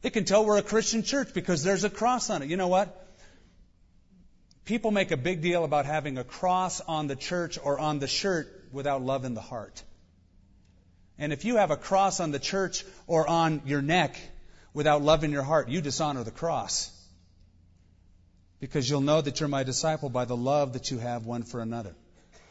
They 0.01 0.09
can 0.09 0.25
tell 0.25 0.43
we're 0.43 0.57
a 0.57 0.63
Christian 0.63 1.03
church 1.03 1.35
because 1.35 1.61
there's 1.61 1.83
a 1.83 1.89
cross 1.91 2.31
on 2.31 2.41
it. 2.41 2.49
You 2.49 2.57
know 2.57 2.67
what? 2.67 3.07
People 4.65 4.89
make 4.89 5.11
a 5.11 5.17
big 5.17 5.43
deal 5.43 5.65
about 5.65 5.85
having 5.85 6.17
a 6.17 6.23
cross 6.23 6.81
on 6.81 7.05
the 7.05 7.15
church 7.15 7.59
or 7.63 7.79
on 7.79 7.99
the 7.99 8.07
shirt 8.07 8.47
without 8.71 9.03
love 9.03 9.23
in 9.23 9.35
the 9.35 9.47
heart. 9.53 9.83
And 11.19 11.31
if 11.31 11.45
you 11.45 11.57
have 11.57 11.69
a 11.69 11.77
cross 11.77 12.19
on 12.19 12.31
the 12.31 12.39
church 12.39 12.83
or 13.05 13.29
on 13.29 13.61
your 13.67 13.83
neck, 13.83 14.19
without 14.73 15.03
love 15.03 15.23
in 15.23 15.31
your 15.31 15.43
heart, 15.43 15.69
you 15.69 15.79
dishonor 15.79 16.23
the 16.23 16.31
cross. 16.31 16.89
Because 18.65 18.89
you'll 18.89 19.01
know 19.01 19.21
that 19.21 19.39
you're 19.39 19.47
my 19.47 19.61
disciple 19.61 20.09
by 20.09 20.25
the 20.25 20.35
love 20.35 20.73
that 20.73 20.89
you 20.89 20.97
have 20.97 21.27
one 21.27 21.43
for 21.43 21.61
another. 21.61 21.93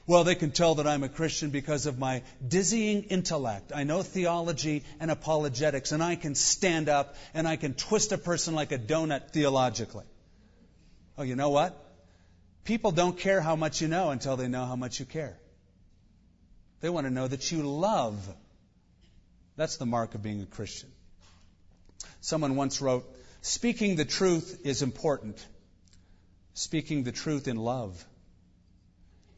Well, 0.07 0.23
they 0.23 0.37
can 0.37 0.53
tell 0.53 0.77
that 0.77 0.87
I'm 0.87 1.03
a 1.03 1.09
Christian 1.09 1.51
because 1.51 1.87
of 1.87 1.99
my 1.99 2.23
dizzying 2.47 3.03
intellect. 3.03 3.73
I 3.75 3.83
know 3.83 4.01
theology 4.05 4.85
and 5.01 5.11
apologetics, 5.11 5.91
and 5.91 6.05
I 6.05 6.15
can 6.15 6.37
stand 6.37 6.89
up 6.89 7.17
and 7.35 7.49
I 7.49 7.57
can 7.57 7.75
twist 7.75 8.13
a 8.13 8.19
person 8.19 8.55
like 8.55 8.71
a 8.71 8.79
donut 8.79 9.31
theologically. 9.31 10.05
Oh, 11.19 11.25
you 11.25 11.35
know 11.35 11.51
what? 11.51 11.77
People 12.63 12.93
don't 12.93 13.19
care 13.19 13.41
how 13.41 13.57
much 13.57 13.81
you 13.81 13.89
know 13.89 14.11
until 14.11 14.37
they 14.37 14.47
know 14.47 14.67
how 14.67 14.77
much 14.77 15.01
you 15.01 15.07
care. 15.07 15.37
They 16.81 16.91
want 16.91 17.09
to 17.09 17.13
know 17.13 17.27
that 17.27 17.51
you 17.51 17.65
love. 17.65 18.17
That's 19.57 19.79
the 19.79 19.87
mark 19.87 20.15
of 20.15 20.23
being 20.23 20.43
a 20.43 20.47
Christian. 20.47 20.93
Someone 22.21 22.55
once 22.55 22.81
wrote, 22.81 23.05
Speaking 23.43 23.97
the 23.97 24.05
truth 24.05 24.61
is 24.63 24.81
important. 24.81 25.45
Speaking 26.55 27.03
the 27.03 27.13
truth 27.13 27.49
in 27.49 27.57
love 27.57 28.05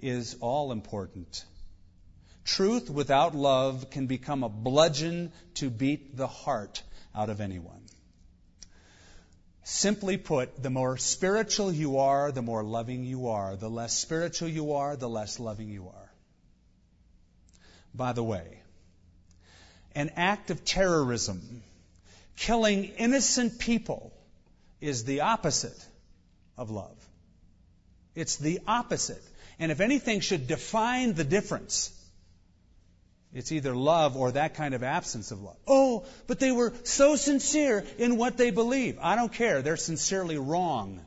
is 0.01 0.37
all 0.41 0.71
important. 0.71 1.45
Truth 2.45 2.91
without 2.91 3.35
love 3.35 3.91
can 3.91 4.07
become 4.07 4.45
a 4.45 4.49
bludgeon 4.51 5.33
to 5.55 5.71
beat 5.71 6.17
the 6.17 6.27
heart 6.27 6.83
out 7.15 7.31
of 7.31 7.41
anyone. 7.41 7.81
Simply 9.65 10.17
put, 10.17 10.63
the 10.63 10.71
more 10.71 10.97
spiritual 10.97 11.73
you 11.73 11.99
are, 11.99 12.31
the 12.31 12.43
more 12.43 12.63
loving 12.63 13.05
you 13.05 13.29
are. 13.29 13.57
The 13.57 13.71
less 13.71 13.99
spiritual 13.99 14.49
you 14.49 14.75
are, 14.75 14.95
the 14.95 15.09
less 15.09 15.41
loving 15.41 15.71
you 15.71 15.89
are. 15.89 16.13
By 17.95 18.13
the 18.13 18.23
way, 18.23 18.61
an 19.95 20.11
act 20.17 20.51
of 20.51 20.65
terrorism 20.65 21.63
killing 22.37 22.85
innocent 22.85 23.59
people 23.59 24.13
is 24.81 25.05
the 25.05 25.23
opposite 25.23 25.85
of 26.59 26.71
love. 26.71 27.06
It's 28.17 28.37
the 28.37 28.61
opposite. 28.67 29.23
And 29.61 29.71
if 29.71 29.81
anything 29.81 30.21
should 30.21 30.49
define 30.49 31.13
the 31.13 31.25
difference, 31.25 31.93
it's 33.33 33.53
either 33.53 33.77
love 33.77 34.17
or 34.17 34.33
that 34.33 34.55
kind 34.55 34.75
of 34.75 34.83
absence 34.83 35.31
of 35.31 35.43
love. 35.43 35.57
Oh, 35.67 36.05
but 36.27 36.41
they 36.41 36.51
were 36.51 36.73
so 36.85 37.17
sincere 37.17 37.85
in 37.99 38.17
what 38.17 38.37
they 38.37 38.51
believe. 38.51 38.99
I 39.01 39.15
don't 39.15 39.33
care. 39.33 39.63
They're 39.63 39.77
sincerely 39.77 40.39
wrong. 40.39 41.01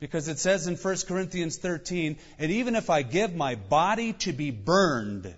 Because 0.00 0.28
it 0.28 0.38
says 0.38 0.66
in 0.66 0.76
1 0.76 0.96
Corinthians 1.06 1.56
13, 1.56 2.16
and 2.38 2.50
even 2.50 2.74
if 2.74 2.90
I 2.90 3.02
give 3.02 3.34
my 3.34 3.54
body 3.54 4.14
to 4.14 4.32
be 4.32 4.50
burned, 4.50 5.34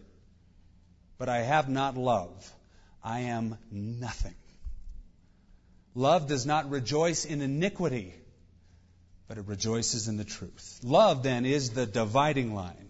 but 1.18 1.28
I 1.28 1.38
have 1.38 1.68
not 1.68 1.96
love, 1.96 2.52
I 3.02 3.20
am 3.20 3.58
nothing. 3.70 4.34
Love 5.94 6.26
does 6.26 6.46
not 6.46 6.70
rejoice 6.70 7.24
in 7.24 7.42
iniquity, 7.42 8.14
but 9.28 9.38
it 9.38 9.44
rejoices 9.46 10.08
in 10.08 10.16
the 10.16 10.24
truth. 10.24 10.80
Love, 10.82 11.22
then, 11.22 11.44
is 11.44 11.70
the 11.70 11.86
dividing 11.86 12.54
line. 12.54 12.88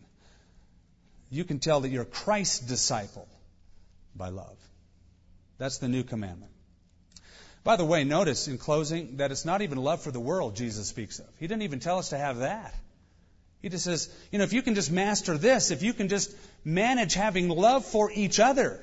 You 1.31 1.45
can 1.45 1.59
tell 1.59 1.81
that 1.81 1.89
you're 1.89 2.05
Christ's 2.05 2.61
disciple 2.61 3.27
by 4.15 4.29
love. 4.29 4.57
That's 5.59 5.79
the 5.79 5.89
new 5.89 6.03
commandment. 6.03 6.53
By 7.65 7.77
the 7.77 7.85
way, 7.85 8.05
notice 8.05 8.47
in 8.47 8.59
closing 8.59 9.17
that 9.17 9.33
it's 9.33 9.45
not 9.45 9.63
even 9.63 9.79
love 9.79 10.01
for 10.03 10.13
the 10.13 10.21
world 10.21 10.55
Jesus 10.55 10.87
speaks 10.87 11.19
of. 11.19 11.27
He 11.41 11.49
didn't 11.49 11.63
even 11.63 11.81
tell 11.81 11.99
us 11.99 12.11
to 12.11 12.19
have 12.19 12.39
that. 12.39 12.75
He 13.61 13.69
just 13.69 13.85
says, 13.85 14.09
you 14.31 14.39
know, 14.39 14.45
if 14.45 14.53
you 14.53 14.63
can 14.63 14.77
just 14.77 14.93
master 14.93 15.37
this, 15.37 15.73
if 15.73 15.83
you 15.83 15.93
can 15.93 16.09
just 16.09 16.33
manage 16.65 17.15
having 17.15 17.49
love 17.49 17.85
for 17.85 18.13
each 18.13 18.39
other, 18.39 18.81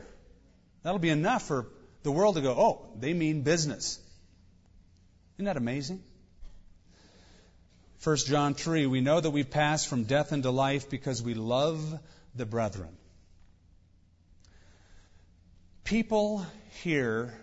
that'll 0.81 0.99
be 0.99 1.09
enough 1.09 1.47
for 1.47 1.67
the 2.01 2.11
world 2.11 2.35
to 2.35 2.41
go, 2.41 2.51
oh, 2.51 2.85
they 2.99 3.13
mean 3.13 3.43
business. 3.43 3.99
Isn't 5.37 5.45
that 5.45 5.55
amazing? 5.55 6.03
1 8.03 8.17
John 8.17 8.53
3, 8.53 8.85
we 8.85 8.99
know 8.99 9.21
that 9.21 9.29
we've 9.29 9.49
passed 9.49 9.87
from 9.87 10.03
death 10.03 10.33
into 10.33 10.51
life 10.51 10.89
because 10.89 11.21
we 11.21 11.35
love 11.35 11.99
the 12.35 12.45
brethren. 12.45 12.97
People 15.85 16.45
hear 16.81 17.33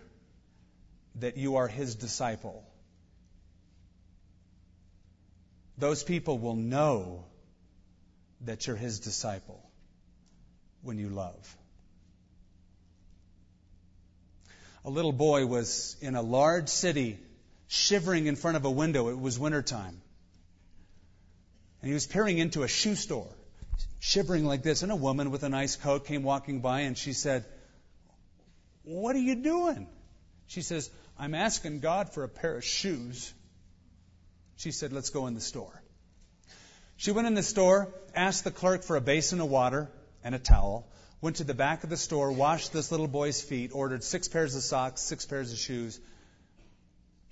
that 1.14 1.38
you 1.38 1.56
are 1.56 1.66
his 1.66 1.94
disciple. 1.94 2.62
Those 5.78 6.02
people 6.02 6.38
will 6.38 6.56
know 6.56 7.24
that 8.42 8.66
you're 8.66 8.76
his 8.76 9.00
disciple 9.00 9.62
when 10.82 10.98
you 10.98 11.08
love. 11.08 11.56
A 14.84 14.90
little 14.90 15.12
boy 15.12 15.46
was 15.46 15.96
in 16.02 16.16
a 16.16 16.22
large 16.22 16.68
city 16.68 17.18
shivering 17.68 18.26
in 18.26 18.36
front 18.36 18.58
of 18.58 18.66
a 18.66 18.70
window. 18.70 19.08
It 19.08 19.18
was 19.18 19.38
wintertime. 19.38 20.02
And 21.80 21.88
he 21.88 21.94
was 21.94 22.06
peering 22.06 22.38
into 22.38 22.62
a 22.62 22.68
shoe 22.68 22.94
store, 22.94 23.30
shivering 23.98 24.44
like 24.44 24.62
this. 24.62 24.82
And 24.82 24.92
a 24.92 24.96
woman 24.96 25.30
with 25.30 25.42
a 25.42 25.48
nice 25.48 25.76
coat 25.76 26.06
came 26.06 26.22
walking 26.22 26.60
by 26.60 26.80
and 26.80 26.96
she 26.96 27.12
said, 27.12 27.44
What 28.84 29.16
are 29.16 29.20
you 29.20 29.36
doing? 29.36 29.88
She 30.46 30.62
says, 30.62 30.90
I'm 31.18 31.34
asking 31.34 31.80
God 31.80 32.12
for 32.12 32.24
a 32.24 32.28
pair 32.28 32.56
of 32.56 32.64
shoes. 32.64 33.32
She 34.56 34.72
said, 34.72 34.92
Let's 34.92 35.10
go 35.10 35.26
in 35.26 35.34
the 35.34 35.40
store. 35.40 35.82
She 36.96 37.12
went 37.12 37.26
in 37.26 37.34
the 37.34 37.42
store, 37.42 37.88
asked 38.14 38.44
the 38.44 38.50
clerk 38.50 38.82
for 38.82 38.96
a 38.96 39.00
basin 39.00 39.40
of 39.40 39.48
water 39.48 39.90
and 40.22 40.34
a 40.34 40.38
towel, 40.38 40.86
went 41.22 41.36
to 41.36 41.44
the 41.44 41.54
back 41.54 41.82
of 41.82 41.88
the 41.88 41.96
store, 41.96 42.30
washed 42.30 42.74
this 42.74 42.90
little 42.90 43.08
boy's 43.08 43.40
feet, 43.40 43.70
ordered 43.72 44.04
six 44.04 44.28
pairs 44.28 44.54
of 44.54 44.62
socks, 44.62 45.00
six 45.00 45.24
pairs 45.24 45.50
of 45.50 45.56
shoes, 45.56 45.98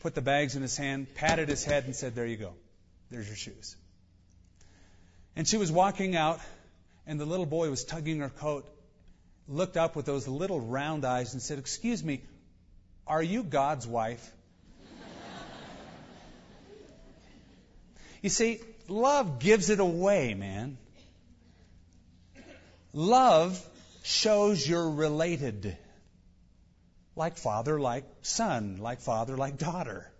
put 0.00 0.14
the 0.14 0.22
bags 0.22 0.56
in 0.56 0.62
his 0.62 0.74
hand, 0.74 1.14
patted 1.14 1.50
his 1.50 1.64
head, 1.64 1.84
and 1.84 1.94
said, 1.94 2.14
There 2.14 2.24
you 2.24 2.38
go. 2.38 2.54
There's 3.10 3.26
your 3.26 3.36
shoes. 3.36 3.76
And 5.38 5.46
she 5.46 5.56
was 5.56 5.70
walking 5.70 6.16
out, 6.16 6.40
and 7.06 7.20
the 7.20 7.24
little 7.24 7.46
boy 7.46 7.70
was 7.70 7.84
tugging 7.84 8.18
her 8.18 8.28
coat, 8.28 8.68
looked 9.46 9.76
up 9.76 9.94
with 9.94 10.04
those 10.04 10.26
little 10.26 10.58
round 10.58 11.04
eyes, 11.04 11.32
and 11.32 11.40
said, 11.40 11.60
Excuse 11.60 12.02
me, 12.02 12.22
are 13.06 13.22
you 13.22 13.44
God's 13.44 13.86
wife? 13.86 14.32
you 18.20 18.30
see, 18.30 18.60
love 18.88 19.38
gives 19.38 19.70
it 19.70 19.78
away, 19.78 20.34
man. 20.34 20.76
Love 22.92 23.64
shows 24.02 24.68
you're 24.68 24.90
related 24.90 25.78
like 27.14 27.36
father, 27.36 27.78
like 27.78 28.02
son, 28.22 28.78
like 28.80 29.00
father, 29.02 29.36
like 29.36 29.56
daughter. 29.56 30.10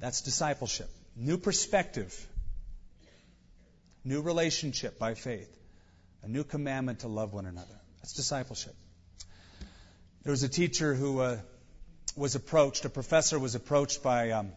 That's 0.00 0.22
discipleship. 0.22 0.90
New 1.14 1.38
perspective. 1.38 2.28
New 4.04 4.20
relationship 4.20 4.98
by 4.98 5.14
faith. 5.14 5.48
A 6.22 6.28
new 6.28 6.44
commandment 6.44 7.00
to 7.00 7.08
love 7.08 7.32
one 7.32 7.46
another. 7.46 7.80
That's 7.98 8.14
discipleship. 8.14 8.74
There 10.22 10.30
was 10.30 10.42
a 10.42 10.48
teacher 10.48 10.94
who 10.94 11.20
uh, 11.20 11.38
was 12.16 12.34
approached, 12.34 12.84
a 12.84 12.88
professor 12.88 13.38
was 13.38 13.54
approached 13.54 14.02
by 14.02 14.30
um, 14.30 14.52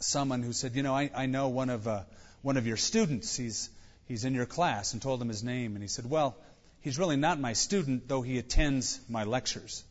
someone 0.00 0.42
who 0.42 0.52
said, 0.52 0.74
You 0.74 0.82
know, 0.82 0.94
I, 0.94 1.10
I 1.14 1.26
know 1.26 1.48
one 1.48 1.70
of, 1.70 1.88
uh, 1.88 2.02
one 2.42 2.56
of 2.56 2.66
your 2.66 2.76
students. 2.76 3.36
He's, 3.36 3.70
he's 4.06 4.24
in 4.24 4.34
your 4.34 4.46
class, 4.46 4.92
and 4.92 5.02
told 5.02 5.20
him 5.20 5.28
his 5.28 5.42
name. 5.42 5.74
And 5.74 5.82
he 5.82 5.88
said, 5.88 6.08
Well, 6.08 6.36
he's 6.80 6.98
really 6.98 7.16
not 7.16 7.40
my 7.40 7.52
student, 7.52 8.08
though 8.08 8.22
he 8.22 8.38
attends 8.38 9.00
my 9.08 9.24
lectures. 9.24 9.84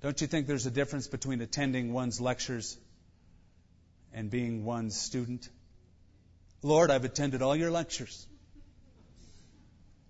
Don't 0.00 0.20
you 0.20 0.26
think 0.26 0.46
there's 0.46 0.66
a 0.66 0.70
difference 0.70 1.08
between 1.08 1.40
attending 1.40 1.92
one's 1.92 2.20
lectures 2.20 2.76
and 4.12 4.30
being 4.30 4.64
one's 4.64 4.96
student? 4.96 5.48
Lord, 6.62 6.90
I've 6.90 7.04
attended 7.04 7.42
all 7.42 7.54
your 7.54 7.70
lectures, 7.70 8.26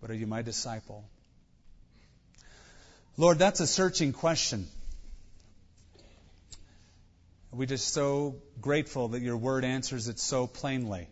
but 0.01 0.11
are 0.11 0.15
you 0.15 0.27
my 0.27 0.43
disciple? 0.43 1.05
Lord, 3.17 3.39
that's 3.39 3.61
a 3.61 3.67
searching 3.67 4.13
question. 4.13 4.67
We're 7.51 7.67
just 7.67 7.93
so 7.93 8.37
grateful 8.61 9.09
that 9.09 9.23
your 9.23 9.37
word 9.37 9.65
answers 9.65 10.09
it 10.09 10.19
so 10.19 10.47
plainly. 10.47 11.09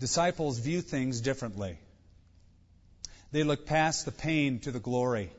Disciples 0.00 0.58
view 0.58 0.80
things 0.80 1.20
differently. 1.20 1.78
They 3.30 3.42
look 3.42 3.66
past 3.66 4.04
the 4.04 4.12
pain 4.12 4.60
to 4.60 4.70
the 4.70 4.78
glory. 4.80 5.30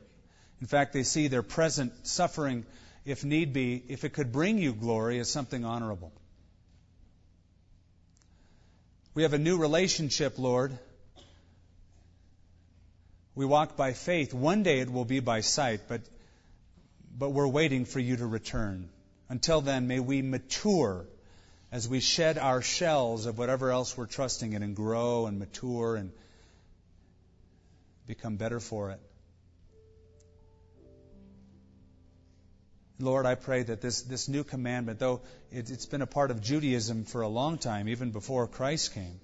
In 0.60 0.66
fact, 0.66 0.92
they 0.92 1.02
see 1.02 1.28
their 1.28 1.42
present 1.42 2.06
suffering, 2.06 2.64
if 3.04 3.24
need 3.24 3.52
be, 3.52 3.82
if 3.88 4.04
it 4.04 4.12
could 4.12 4.30
bring 4.30 4.58
you 4.58 4.72
glory, 4.72 5.18
as 5.18 5.30
something 5.30 5.64
honorable. 5.64 6.12
We 9.12 9.24
have 9.24 9.32
a 9.32 9.38
new 9.38 9.58
relationship, 9.58 10.38
Lord. 10.38 10.78
We 13.34 13.44
walk 13.44 13.76
by 13.76 13.92
faith. 13.92 14.32
One 14.32 14.62
day 14.62 14.80
it 14.80 14.90
will 14.90 15.04
be 15.04 15.18
by 15.18 15.40
sight, 15.40 15.82
but, 15.88 16.02
but 17.18 17.30
we're 17.30 17.48
waiting 17.48 17.86
for 17.86 17.98
you 17.98 18.16
to 18.16 18.26
return. 18.26 18.88
Until 19.28 19.60
then, 19.60 19.88
may 19.88 19.98
we 19.98 20.22
mature 20.22 21.06
as 21.72 21.88
we 21.88 22.00
shed 22.00 22.38
our 22.38 22.62
shells 22.62 23.26
of 23.26 23.36
whatever 23.36 23.70
else 23.70 23.96
we're 23.96 24.06
trusting 24.06 24.52
in 24.52 24.62
and 24.62 24.76
grow 24.76 25.26
and 25.26 25.38
mature 25.38 25.96
and 25.96 26.12
become 28.06 28.36
better 28.36 28.60
for 28.60 28.90
it. 28.90 29.00
Lord, 33.00 33.26
I 33.26 33.34
pray 33.34 33.62
that 33.62 33.80
this, 33.80 34.02
this 34.02 34.28
new 34.28 34.44
commandment, 34.44 34.98
though 34.98 35.22
it, 35.50 35.68
has 35.68 35.86
been 35.86 36.02
a 36.02 36.06
part 36.06 36.30
of 36.30 36.40
Judaism 36.40 37.04
for 37.04 37.22
a 37.22 37.28
long 37.28 37.58
time, 37.58 37.88
even 37.88 38.10
before 38.10 38.46
Christ 38.46 38.94
came, 38.94 39.20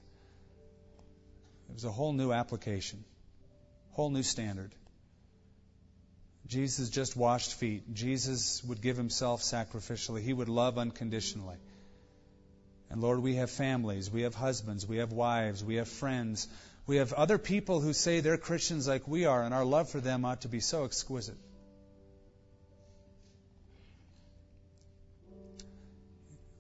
it 1.69 1.75
was 1.75 1.85
a 1.85 1.91
whole 1.91 2.13
new 2.13 2.33
application. 2.33 3.05
Whole 3.93 4.11
new 4.11 4.23
standard. 4.23 4.75
Jesus 6.47 6.91
just 6.91 7.17
washed 7.17 7.55
feet. 7.55 7.93
Jesus 7.93 8.63
would 8.65 8.81
give 8.81 8.97
himself 8.97 9.43
sacrificially. 9.43 10.23
He 10.23 10.33
would 10.33 10.49
love 10.49 10.79
unconditionally. 10.79 11.57
And 12.91 13.01
Lord, 13.01 13.21
we 13.21 13.35
have 13.37 13.51
families, 13.51 14.11
we 14.11 14.23
have 14.23 14.35
husbands, 14.35 14.87
we 14.87 14.99
have 14.99 15.13
wives, 15.13 15.65
we 15.65 15.77
have 15.77 15.89
friends, 15.89 16.47
we 16.87 16.99
have 16.99 17.13
other 17.13 17.37
people 17.37 17.81
who 17.81 17.93
say 17.93 18.21
they're 18.21 18.37
Christians 18.37 18.87
like 18.87 19.09
we 19.09 19.25
are, 19.25 19.43
and 19.43 19.53
our 19.53 19.65
love 19.65 19.91
for 19.91 20.01
them 20.01 20.25
ought 20.25 20.43
to 20.43 20.49
be 20.49 20.61
so 20.61 20.85
exquisite. 20.85 21.37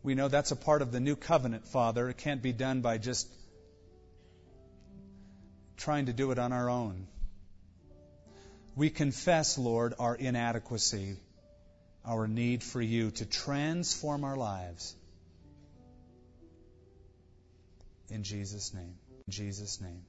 We 0.06 0.14
know 0.14 0.28
that's 0.28 0.52
a 0.52 0.56
part 0.56 0.82
of 0.82 0.92
the 0.92 1.00
new 1.00 1.16
covenant, 1.16 1.66
Father. 1.66 2.08
It 2.08 2.18
can't 2.18 2.40
be 2.40 2.52
done 2.52 2.80
by 2.80 2.96
just 2.96 3.28
trying 5.76 6.06
to 6.06 6.12
do 6.12 6.30
it 6.30 6.38
on 6.38 6.52
our 6.52 6.70
own. 6.70 7.08
We 8.76 8.88
confess, 8.88 9.58
Lord, 9.58 9.94
our 9.98 10.14
inadequacy, 10.14 11.16
our 12.04 12.28
need 12.28 12.62
for 12.62 12.80
you 12.80 13.10
to 13.10 13.26
transform 13.26 14.22
our 14.22 14.36
lives. 14.36 14.94
In 18.08 18.22
Jesus' 18.22 18.72
name. 18.72 18.94
In 19.26 19.32
Jesus' 19.32 19.80
name. 19.80 20.04